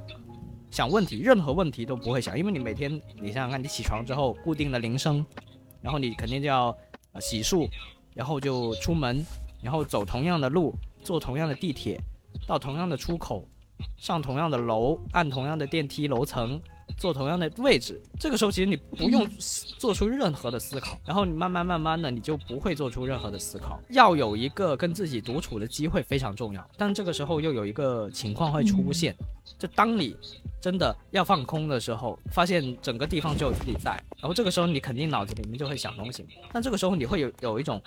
[0.75, 5.25] 想问题，任何问题都不会想，因为你每天，你想想看，你起床之后固定的铃声，
[5.81, 6.77] 然后你肯定就要
[7.13, 7.71] 呃洗漱，
[8.13, 9.25] 然后就出门，
[9.63, 12.01] 然后走同样的路，坐同样的地铁，
[12.45, 13.47] 到同样的出口，
[13.97, 16.61] 上同样的楼，按同样的电梯楼层。
[16.97, 19.29] 坐同样的位置，这个时候其实你不用
[19.79, 23.81] 做出任何的思考，然后你慢慢慢慢的你就不会做出任何的思考。
[23.91, 29.15] 要有一个跟自己独处的机会非常重要，但这个时候又有一个情况会出现，
[29.59, 30.17] 就当你
[30.61, 37.83] 真的要放空的时候，发现整个地方只有自己在，然后这个时候你肯定脑子里面就会想东西，但这个时候你会有有一种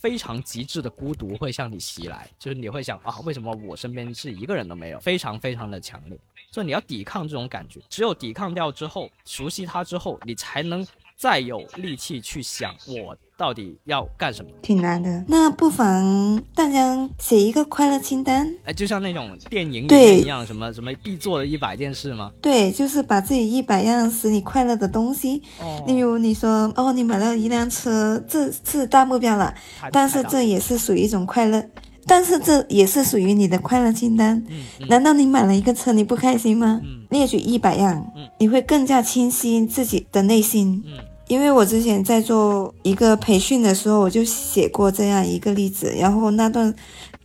[0.00, 6.18] 非常极致的孤独会向你袭来，就是你会想啊，为什么我身边是一个人都没有，非常非常的强烈。
[6.50, 10.84] 所以你要抵抗这种感觉，只有抵抗掉之后，熟悉它之后，你才能
[11.16, 14.50] 再有力气去想我到底要干什么。
[14.60, 18.52] 挺难的，那不妨大家写一个快乐清单。
[18.64, 22.32] 哎，就像那种电影里面一样，什么什么必做的一百件事吗？
[22.42, 25.42] 对，就是把自己一百样使你快乐的东西。
[25.60, 25.84] 哦。
[25.86, 29.54] 例如你说，哦，你买了一辆车，这是大目标了，
[29.92, 31.64] 但是这也是属于一种快乐。
[32.10, 34.44] 但是这也是属于你的快乐清单。
[34.88, 36.80] 难道你买了一个车你不开心吗？
[37.10, 38.04] 列举一百样，
[38.38, 40.82] 你会更加清晰自己的内心。
[41.28, 46.74] 因为我之前在做一个培训的时候，我就写过这样一个例子，然后那段。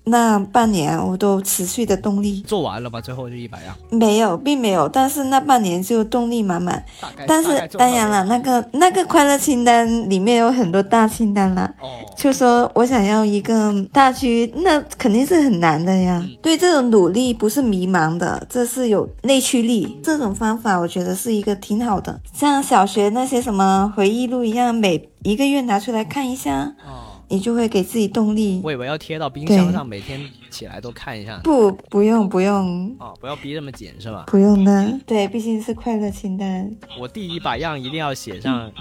[0.05, 3.01] 那半年我都持续的动力做完了吧？
[3.01, 3.75] 最后就一百样？
[3.89, 4.87] 没有，并没有。
[4.87, 6.83] 但是那半年就动力满满。
[7.27, 11.73] 但是当然了，那个那个快乐清单里面有很多大清单啦。
[11.81, 11.87] 哦。
[12.15, 16.23] 就说我想要一个大区，那肯定是很难的呀。
[16.41, 19.99] 对这种努力不是迷茫的，这是有内驱力。
[20.03, 26.75] 这种方法我觉得是一个挺好的，像小学那些什么回忆录一样，每一个月拿出来看一下。
[26.85, 27.04] 哦。
[27.27, 28.61] 你就会给自己动力。
[28.63, 31.39] 我以为要贴到冰箱上，每天起来都看一下。
[31.43, 32.95] 不，不用，不用。
[32.99, 34.25] 哦，不要逼这么紧是吧？
[34.27, 36.75] 不用的，对，毕竟是快乐清单。
[36.99, 38.71] 我第一百样一定要写上，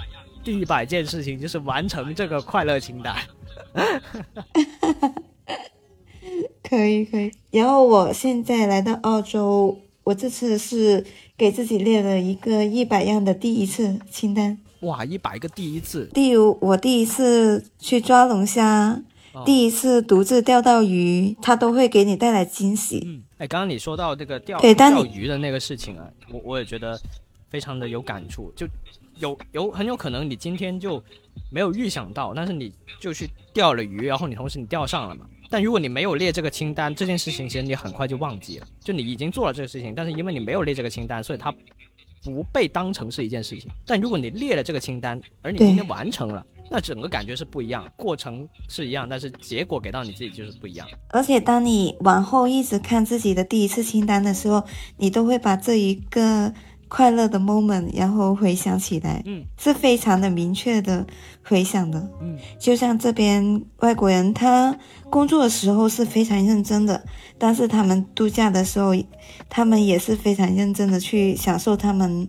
[0.42, 3.16] 第一百件事情就是完成这个快乐清单。
[6.62, 7.30] 可以，可以。
[7.50, 11.04] 然后我现在来到澳洲，我这次是
[11.36, 14.58] 给自己列了一个一百样的第一次清单。
[14.84, 16.08] 哇，一百个第一次！
[16.14, 19.02] 例如我第一次去抓龙虾，
[19.44, 23.02] 第一次独自钓到鱼，它都会给你带来惊喜。
[23.04, 26.98] 嗯，哎，刚刚你说到这个钓钓鱼的那个事情啊，我我也觉得。
[27.50, 28.66] 非常的有感触，就
[29.18, 31.00] 有有很有可能你今天就
[31.52, 35.24] 没有预想到，但是你就去钓了鱼，然后你同时你钓上了嘛。
[35.48, 41.54] 但如果你没有列这个清单，这件事情其实你很快就忘记了，就你已经做了这个事情，但是因为你没有列这个清单，所以它
[42.24, 43.70] 不被当成是一件事情。
[43.86, 46.44] 但如果你列了这个清单，而你今天完成了。
[46.70, 50.88] 那整个感觉是不一样，过程是一样，但是结果给到你自己就是不一样。
[51.08, 54.64] 而且当你往后一直看自己的第一次清单的时候，
[54.96, 56.50] 你都会把这一个
[56.88, 61.06] 快乐的 moment 然后回想起来，嗯，是非常的明确的
[61.42, 64.76] 回想的，嗯，就像这边外国人他
[65.10, 67.04] 工作的时候是非常认真的，
[67.38, 68.94] 但是他们度假的时候，
[69.48, 72.28] 他们也是非常认真的去享受他们。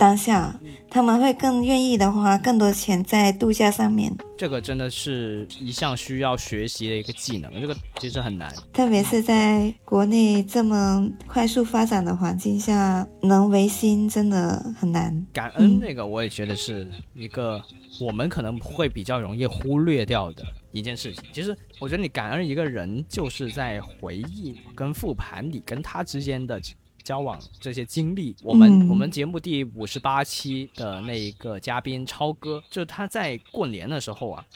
[0.00, 15.26] 当下他们会更愿意的花更多钱在度假上面，这个真的是一项需要学习的一个技能，这个其实很难，特别是在国内这么快速发展的环境下，能维新真的很难。
[15.34, 17.62] 感恩那个我也觉得是一个
[18.00, 20.42] 我们可能会比较容易忽略掉的
[20.72, 21.22] 一件事情。
[21.30, 26.58] 其实我觉得你感恩一个人，就是在回忆跟复盘你跟他之间的。
[27.10, 34.46] 交往这些经历，我们我们节目第五十八期的那一个嘉宾超哥，就他在过年的时候啊，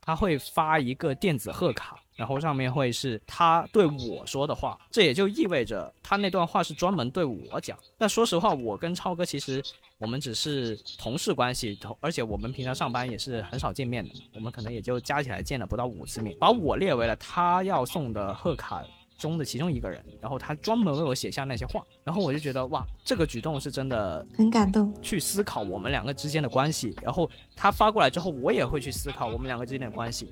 [0.00, 7.76] 他会发一个电子贺卡，然后上面会是他对我说的话，这也就意味着他那段话是专门对我讲。
[7.98, 9.60] 那说实话，我跟超哥其实
[9.98, 18.84] 我们只是同事关系，而且我们平常上班也是很少见面的，我们可能也就加起来见了不到五次面，把我列为了他要送的贺卡。
[19.24, 24.92] 中的其中一个人，然后他专门为我写下那些话，然后我就觉得哇，这个举动是真的很感动。
[25.00, 30.28] 去思考我们两个之间的关系，然后他发过来之后，我也会去思考我们两个之间的关系。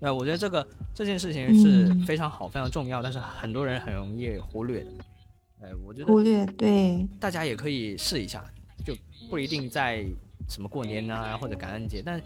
[0.00, 4.90] 对，我觉得这个这件事情是非常好、非常重要，但是很多人很容易忽略的。
[5.60, 8.44] 哎，我觉得忽略对，大家也可以试一下，
[8.84, 8.96] 就
[9.30, 10.04] 不一定在
[10.48, 12.20] 什么过年啊或者感恩节，但。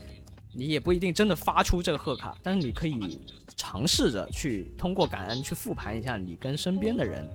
[0.56, 3.20] 你也不一定真的发出这个贺卡，但是你可以
[3.56, 7.28] 尝试着去通过感恩去复盘一下你跟身边的人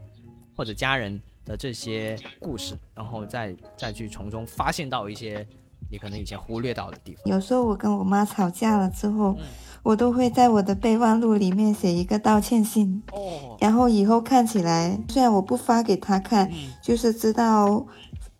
[0.55, 5.47] 或者家人的这些故事，然后再再去从中发现到一些
[5.89, 7.23] 你可能以前忽略到的地方。
[7.25, 9.37] 有时候我跟我妈吵架了之后，
[9.83, 16.51] 我都会在我的备忘录里面写一个道歉信，哦，然后以后看起来，虽然我不发给她看，
[16.81, 17.85] 就是知道。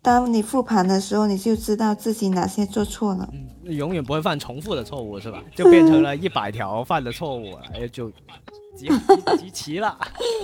[0.02, 3.28] 当你复盘的时候，你就知道自己哪些做错了。
[3.32, 5.42] 嗯，永远不会犯重复的错误，是吧？
[5.54, 8.10] 就变成了 一百条犯的错误，哎，就
[8.76, 8.88] 集
[9.38, 9.96] 集齐了，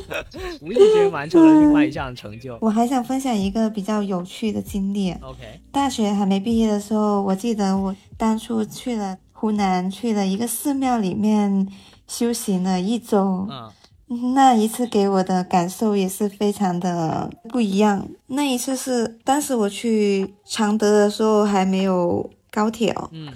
[0.63, 2.57] 无意间完成了另外一项成就。
[2.61, 5.11] 我还想分享一个比较有趣的经历。
[5.23, 11.67] OK，大学还没毕业的时候，我记得我当初去了湖南，去了一个寺庙里面
[12.07, 13.49] 修行了一周。
[13.51, 13.69] 嗯。
[14.35, 18.09] 那一次给我的感受也是非常的不一样。
[18.29, 23.33] 那一次是当时我去常德的时候还没有高铁哦，嗯，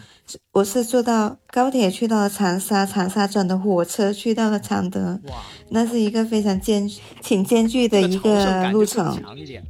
[0.53, 5.35] 我是坐到高铁去到了长沙，长沙转的火车去到了常德，哇，
[5.69, 9.23] 那是一个非常艰挺艰巨的一个路程，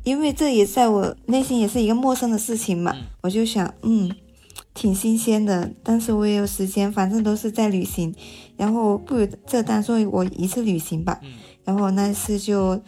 [0.04, 4.10] 因为这也在我内心也是一个陌生的事情嘛，我就想，嗯。
[4.74, 8.14] 挺新鲜的，当时我也有时间，反正都是在旅行，
[8.56, 11.20] 然后不如这当做我一次旅行吧。
[11.64, 12.80] 然后那次就，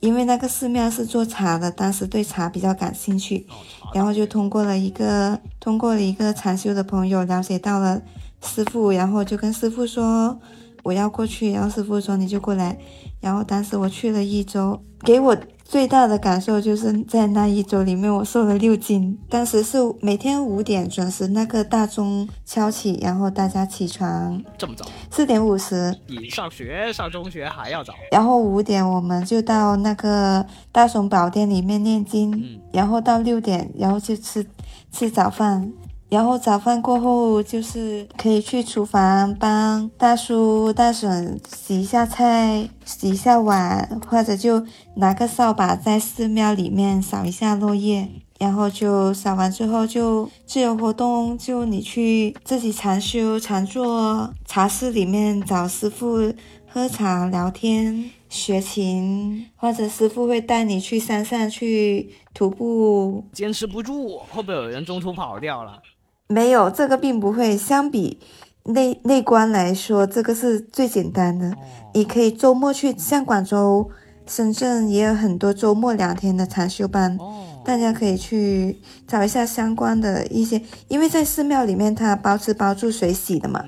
[0.00, 3.46] 因为那个寺庙是做茶的，当时对茶比较感兴趣，
[3.92, 8.00] 然后就通过了一个通过了一个禅修的朋友了解到了
[8.42, 10.38] 师傅，然后就跟师傅说
[10.84, 12.78] 我要过去，然后师傅说你就过来，
[13.20, 15.36] 然后当时我去了一周，给我。
[15.72, 19.18] 最大的感受就是在那一周里面，我瘦了六斤。
[19.30, 24.44] 当时是每天五点准时，那个大钟敲起，然后大家起床。
[24.58, 24.84] 这么早？
[25.10, 25.96] 四点五十。
[26.06, 27.94] 比上学上中学还要早。
[28.10, 34.46] 然后五点我们就到那个大雄宝殿里面念经，然后到六点，然后就吃
[34.90, 35.72] 吃早饭。
[36.12, 44.62] 然后早饭过后，就是可以去厨房帮大叔大婶洗一下菜、洗一下碗，或者就
[44.96, 48.06] 拿个扫把在寺庙里面扫一下落叶。
[48.38, 56.30] 然后就扫完之后，就自由活动，就你去自己禅修、禅坐，茶室里面找师傅
[56.68, 63.24] 喝茶、聊天、学琴，或者师傅会带你去山上去徒步。
[63.32, 65.80] 坚持不住，会不会有人中途跑掉了？
[66.28, 68.18] 没有这个并不会，相比
[68.64, 71.54] 内内观来说，这个是最简单的。
[71.94, 73.90] 你可以周末去，像广州、
[74.26, 77.18] 深圳也有很多周末两天的禅修班，
[77.64, 83.64] 大家可以去找一下相关的一些，因为在寺庙里面它包吃包住水洗的嘛。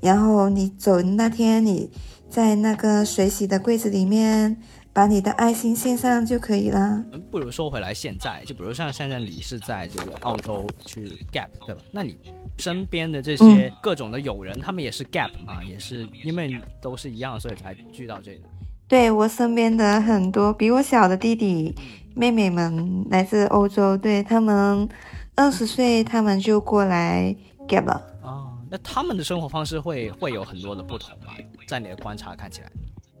[0.00, 1.90] 然后你走那天，你
[2.30, 4.56] 在那个水洗的柜子里面。
[4.98, 7.04] 把你的爱心献上就可以了。
[7.30, 11.80] 不如说回来，现在就比如像现在你是在这个澳洲去 gap 对吧？
[11.92, 12.18] 那你
[12.56, 18.42] 身边的这些各种的友人，他们也是 gap 嘛，也是因为都是一样，所以才聚到这里。
[18.88, 21.72] 对我身边的很多比我小的弟弟
[22.16, 24.88] 妹妹们来自欧洲，对他们
[25.36, 27.32] 二十岁，他们就过来
[27.68, 28.02] gap 了。
[28.24, 31.34] 哦，那他们的生活方式会会有很多的不同吗？
[31.68, 32.72] 在你的观察看起来，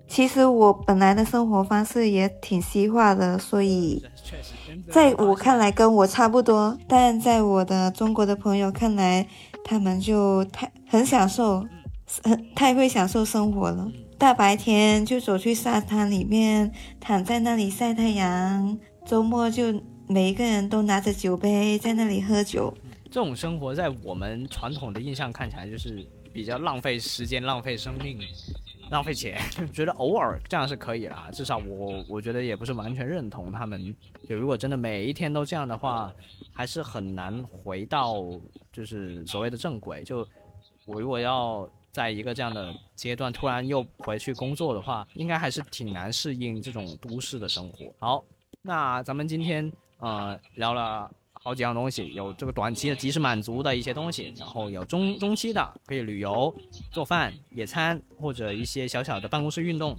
[0.08, 4.02] 其实我本来的生活方式也挺西化的，所以
[4.90, 9.28] 在我看来跟我差不多，但在我的中国的朋友看来，
[9.62, 11.64] 他们就太很享受，
[12.24, 13.86] 很太会享受生活了。
[14.16, 18.76] 大白天就走去沙滩里面，躺在那里晒太阳。
[19.06, 22.74] 周末就每一个人都拿着酒杯在那里喝酒。
[23.04, 28.18] 这种生活在我们传统的印象看起来就是比较浪费时间、浪费生命、
[28.90, 29.40] 浪费钱。
[29.72, 33.94] 觉得偶尔这样是可以啦，至少我我觉得也不是完全认同他们。
[34.28, 36.12] 就如果真的每一天都这样的话，
[36.52, 38.16] 还是很难回到
[38.72, 40.02] 就是所谓的正轨。
[40.02, 40.26] 就
[40.86, 41.68] 我如果要。
[41.90, 47.92] 在一个这样的阶段，突然又回去工作的话，应该还是挺难适应这种都市的生活。
[47.98, 48.22] 好，
[48.62, 51.10] 那咱们今天呃聊了
[51.42, 56.54] 好几样东西，有这个短期的及时满足的一些东西，然后有中中期的可以旅游、
[56.90, 59.96] 做饭、野餐或者一些小小的办公室运动，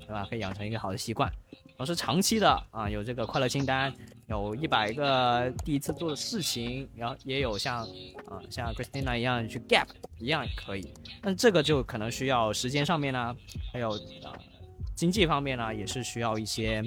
[0.00, 0.26] 对吧？
[0.28, 1.30] 可以养成一个好的习惯。
[1.68, 3.92] 然后是长期的啊，有这个快乐清单。
[4.28, 7.82] 有一百个第一次做的事情，然后也有像，
[8.26, 9.86] 啊，像 Christina 一样去 gap
[10.18, 10.88] 一样可以，
[11.20, 13.36] 但这个就可能需要时间上面呢，
[13.72, 14.32] 还有啊
[14.94, 16.82] 经济方面呢，也是需要一些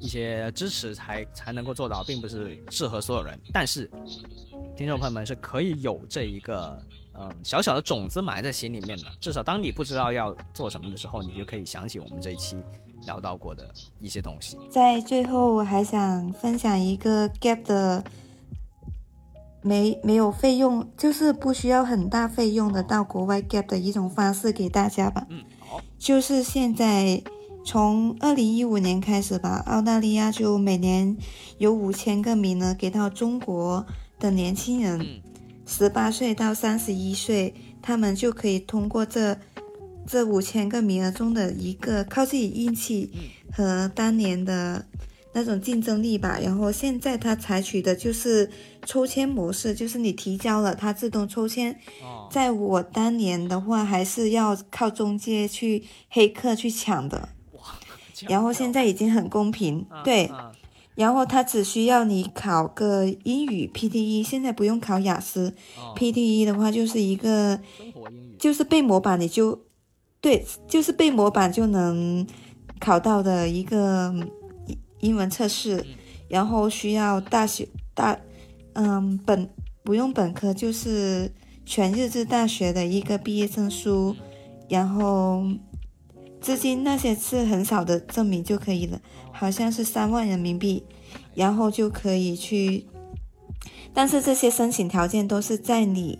[0.00, 3.38] 一些支持才才能够做到，并不是适合所有人。
[3.52, 3.88] 但是
[4.76, 6.82] 听众朋友们是可以有这一个
[7.14, 12.56] 嗯小小的种子埋在心里面的，至少当你不知道要做什么的时候，你就可以想起我们这一期。
[13.06, 13.66] 聊到过的
[13.98, 18.04] 一些东西，在最后我还想分享一个 gap 的
[19.62, 25.26] 没没有费用，就是不需要很大费用的到国外 gap 的一种方式给大家吧。
[25.30, 27.22] 嗯，好，就是现在
[27.64, 31.16] 从二零一五年开始吧，澳大利亚就每年
[31.58, 33.86] 有五千个名额给到中国
[34.18, 35.20] 的年轻人，
[35.66, 39.38] 十八岁到三十一岁，他们就可以通过这。
[40.06, 43.12] 这五千个名额中的一个，靠自己运气
[43.52, 44.84] 和当年的
[45.32, 46.40] 那种竞争力吧。
[46.42, 48.50] 然后现在他采取的就是
[48.84, 51.78] 抽签模式，就是你提交了，他自动抽签。
[52.28, 57.28] 在我当年的话，还是要靠中介去黑客去抢的。
[58.28, 60.30] 然后现在已经很公平，对。
[60.94, 65.54] 然后他只需要你考个英语 PTE，现在不用考雅思。
[65.96, 67.58] PTE 的话就是一个，
[68.38, 69.58] 就是背模板，你就。
[70.22, 72.26] 对，就是背模板就能
[72.78, 74.14] 考到的一个
[74.98, 75.82] 英文测试，
[76.28, 78.20] 然后需要大学大，
[78.74, 79.48] 嗯，本
[79.82, 81.32] 不用本科，就是
[81.64, 84.14] 全日制大学的一个毕业证书，
[84.68, 85.42] 然后
[86.40, 89.00] 资金那些是很少的证明就可以了，
[89.32, 90.84] 好像是三万人民币，
[91.34, 92.86] 然后就可以去，
[93.92, 96.18] 但是这些申请条件都是在你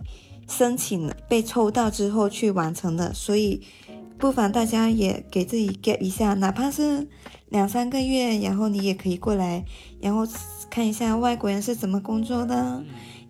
[0.49, 3.63] 申请被抽到之后去完成的，所以。
[4.19, 7.09] 不妨大家也给自己 get 一下，哪怕是
[7.49, 9.65] 两三个月，然后你也可以过来，
[9.99, 10.27] 然后
[10.69, 12.85] 看一下外国人是怎么工作的。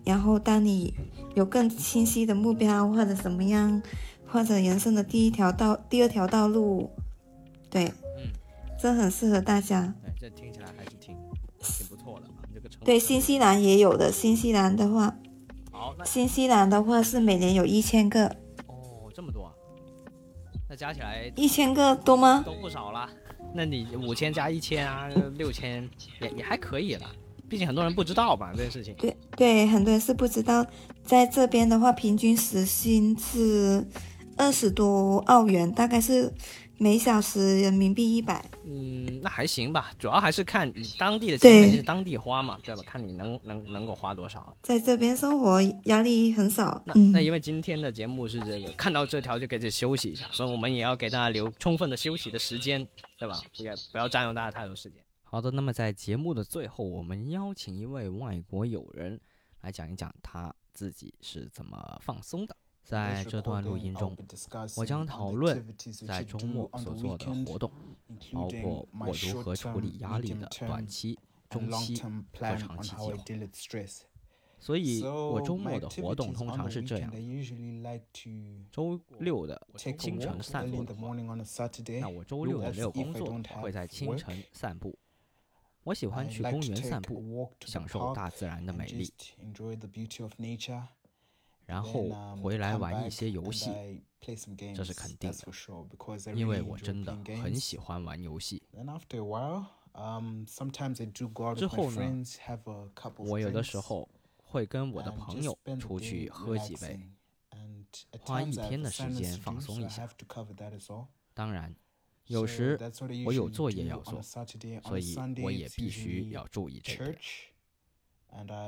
[0.05, 0.93] 然后当你
[1.36, 3.80] 有更清晰的目标或者怎么样，
[4.31, 6.91] 或者人生的第一条道、第二条道路，
[7.68, 7.85] 对，
[8.16, 8.31] 嗯，
[8.81, 9.93] 这很适合大家。
[10.18, 11.16] 这听起来还是挺
[11.62, 15.16] 挺不错的啊，这个成对，新西兰也有的，新西兰的话，
[15.72, 18.26] 好，新西兰的话是每年有一千个
[18.66, 19.53] 哦，这么多。
[20.68, 22.43] 那加起来一千个多吗？
[22.47, 23.09] 都不少了。
[23.53, 25.89] 那你五千加一千啊，六千
[26.20, 27.11] 也也还可以了。
[27.49, 28.95] 毕竟很多人不知道吧这件事情。
[28.95, 30.64] 对对，很多人是不知道。
[31.03, 33.85] 在这边的话，平均时薪是
[34.41, 36.32] 二十多澳元，大概是。
[36.82, 42.82] 每小时人民币一百，嗯，那还行吧，主要还是看你当地的钱是当地花嘛，对吧？
[42.86, 44.57] 看你能能能够花多少。
[44.62, 46.82] 在这边生活压力很少。
[46.86, 52.88] 那那因为今天的节目是这个，看到这条就给自己休息一下，所以我们也要给大家留充分的休息的时间，
[53.18, 53.38] 对吧？
[53.55, 55.03] 不要不要占用大家太多时间。
[55.22, 59.20] 好的，那么在节目的最后，我们邀请一位外国友人
[59.61, 62.57] 来讲一讲他自己是怎么放松的。
[62.91, 64.16] 在这段录音中，
[64.76, 65.64] 我将讨论
[66.09, 67.70] 在周末所做的活动，
[68.32, 71.16] 包括我如何处理压力的短期、
[71.49, 72.03] 中期
[72.36, 73.14] 和长期计划。
[74.59, 77.12] 所以我周末的活动通常是这样：
[78.72, 81.14] 周六的清晨散步的话，
[82.01, 84.99] 那我周六的没有工作，会在清晨散步。
[85.84, 89.11] 我喜欢去公园散步，享受大自然的美丽，
[91.71, 92.11] 然后
[92.43, 93.71] 回来玩一些游戏，
[94.21, 94.35] 这
[94.83, 98.61] 是肯定的，因为我真的很喜欢玩游戏。
[101.55, 102.25] 之后呢，
[103.18, 104.09] 我有的时候
[104.43, 106.99] 会跟我的朋友出去喝几杯，
[108.18, 110.09] 花一天的时间放松一下。
[111.33, 111.73] 当然。
[112.27, 112.79] 有时
[113.27, 117.12] 我有作业要做，所以我也必须要注意这个。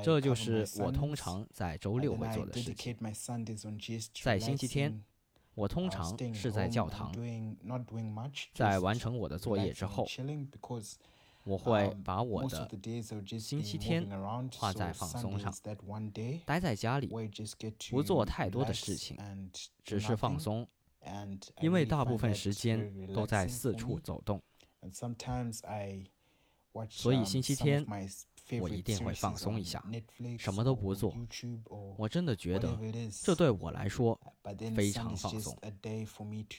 [0.03, 2.95] 这就是我通常在周六会做的事情。
[4.21, 5.03] 在星期天，
[5.55, 7.11] 我通常是在教堂，
[8.53, 10.07] 在完成我的作业之后，
[11.43, 12.69] 我会把我的
[13.39, 14.07] 星期天
[14.57, 15.53] 花在放松上，
[16.45, 17.11] 待在家里，
[17.91, 19.17] 不做太多的事情，
[19.83, 20.67] 只是放松。
[21.59, 24.41] 因为大部分时间都在四处走动，
[26.89, 27.85] 所以星期天
[28.59, 29.83] 我一定会放松一下，
[30.37, 31.15] 什么都不做。
[31.97, 32.77] 我真的觉得
[33.23, 34.19] 这对我来说
[34.75, 35.57] 非常放松。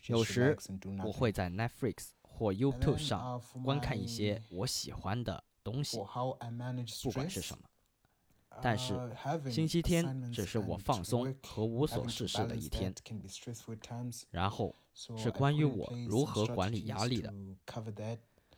[0.06, 0.56] 有时
[1.04, 5.98] 我会在 Netflix 或 YouTube 上观看一些我喜欢的东西，
[7.02, 7.64] 不管是什么。
[8.62, 8.94] 但是
[9.50, 12.94] 星期天只是我放松和无所事事的一天，
[14.30, 17.34] 然后是关于我如何管理压力的。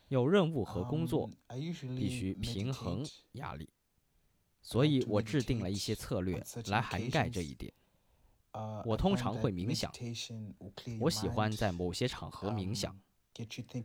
[0.08, 1.30] 有任务和工作
[1.96, 3.68] 必须平衡压力，
[4.62, 7.72] 所以我制定了一些策略来涵盖这一点。
[8.84, 9.92] 我通常会冥想，
[11.00, 12.98] 我喜欢在某些场合冥想。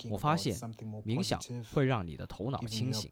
[0.10, 0.56] 我发现
[1.04, 1.38] 冥想
[1.74, 3.12] 会让你的头脑清醒，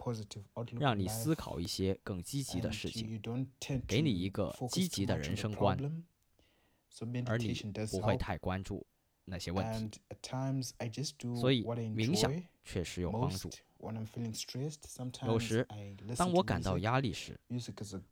[0.80, 3.22] 让你思考一些更积极的事情，
[3.86, 5.78] 给你一个积极的人生观，
[7.26, 7.53] 而你
[7.91, 8.88] 不会太关注
[9.30, 10.02] 那些问题。
[11.40, 13.50] 所以冥想确实有帮助。
[15.26, 15.66] 有时
[16.18, 17.40] 当我感到压力时，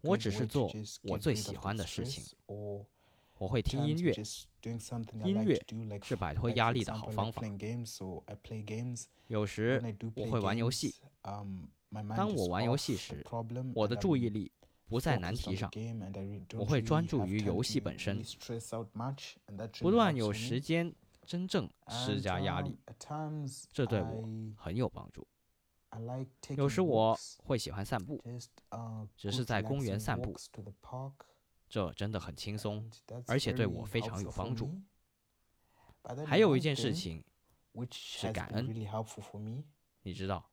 [0.02, 0.72] 我只是做
[1.04, 2.24] 我最喜欢的事情。
[3.40, 4.14] 我会听音乐，
[5.24, 5.62] 音乐
[6.02, 7.44] 是摆脱压力的好方法。
[9.28, 9.80] 有时
[10.16, 10.96] 我会玩游戏。
[12.16, 13.24] 当我玩游戏时，
[13.76, 14.52] 我的注意力
[14.88, 15.70] 不在难题上，
[16.58, 18.24] 我会专注于游戏本身，
[19.80, 20.92] 不断有时间
[21.28, 22.80] 真正施加压力，
[23.72, 24.24] 这对我
[24.58, 25.28] 很有帮助。
[26.56, 28.24] 有时我会喜欢散步，
[29.16, 30.34] 只是在公园散步。
[31.70, 32.90] 这真的很轻松，
[33.28, 34.82] 而且对我非常有帮助。
[36.26, 37.22] 还有一件事情
[37.92, 38.66] 是感恩，
[40.04, 40.50] 你知道，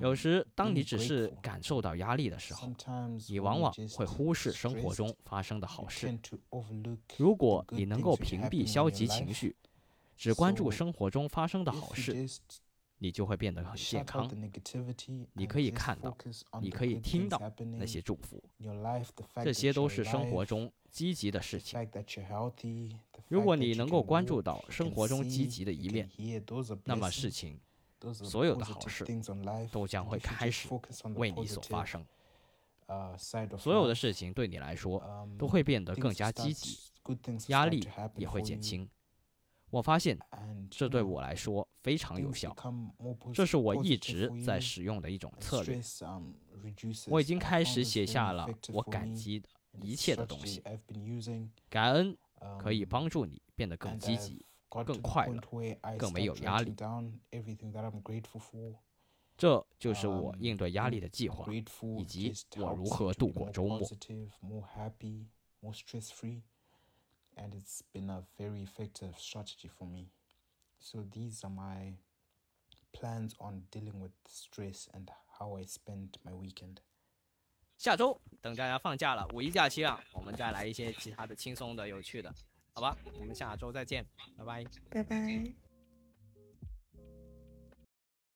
[0.00, 2.68] 有时当你只是感受到压力的时候，
[3.28, 6.18] 你往往会忽视生活中发生的好事。
[7.16, 9.56] 如果你能够屏蔽消极情绪，
[10.16, 12.28] 只关注生活中发生的好事。
[12.98, 14.30] 你就会变得很健康。
[15.34, 16.16] 你可以看到，
[16.62, 17.38] 你可以听到
[17.76, 18.42] 那些祝福，
[19.42, 21.78] 这些都是生活中积极的事情。
[23.28, 26.08] 如果你能够关注到生活中积极的一面，
[26.84, 27.60] 那么事情，
[28.12, 29.04] 所有的好事
[29.70, 30.68] 都将会开始
[31.14, 32.04] 为你所发生。
[33.58, 35.02] 所有的事情对你来说
[35.38, 36.78] 都会变得更加积极，
[37.48, 38.88] 压力也会减轻。
[39.70, 40.16] 我发现
[40.70, 42.54] 这对我来说非常有效，
[43.32, 45.80] 这是我一直在使用的一种策略。
[47.08, 49.48] 我已经开始写下了我感激的
[49.80, 50.62] 一切的东西。
[51.68, 52.16] 感恩
[52.58, 55.41] 可以帮助你变得更积极、更快乐、
[55.97, 56.75] 更没有压力。
[59.37, 63.79] 这就是我应对压力的计划，以及我如何度过周末。
[67.39, 70.11] and it's been a very effective strategy for me.
[70.79, 71.93] So these are my
[72.91, 76.81] plans on dealing with stress and how I spend my weekend.
[77.77, 82.33] 下周等大家放假了，五一假期了，我们再来一些其他的轻松的、有趣的，
[82.74, 82.96] 好吧？
[83.20, 84.04] 我们下周再见，
[84.36, 85.63] 拜拜，拜拜。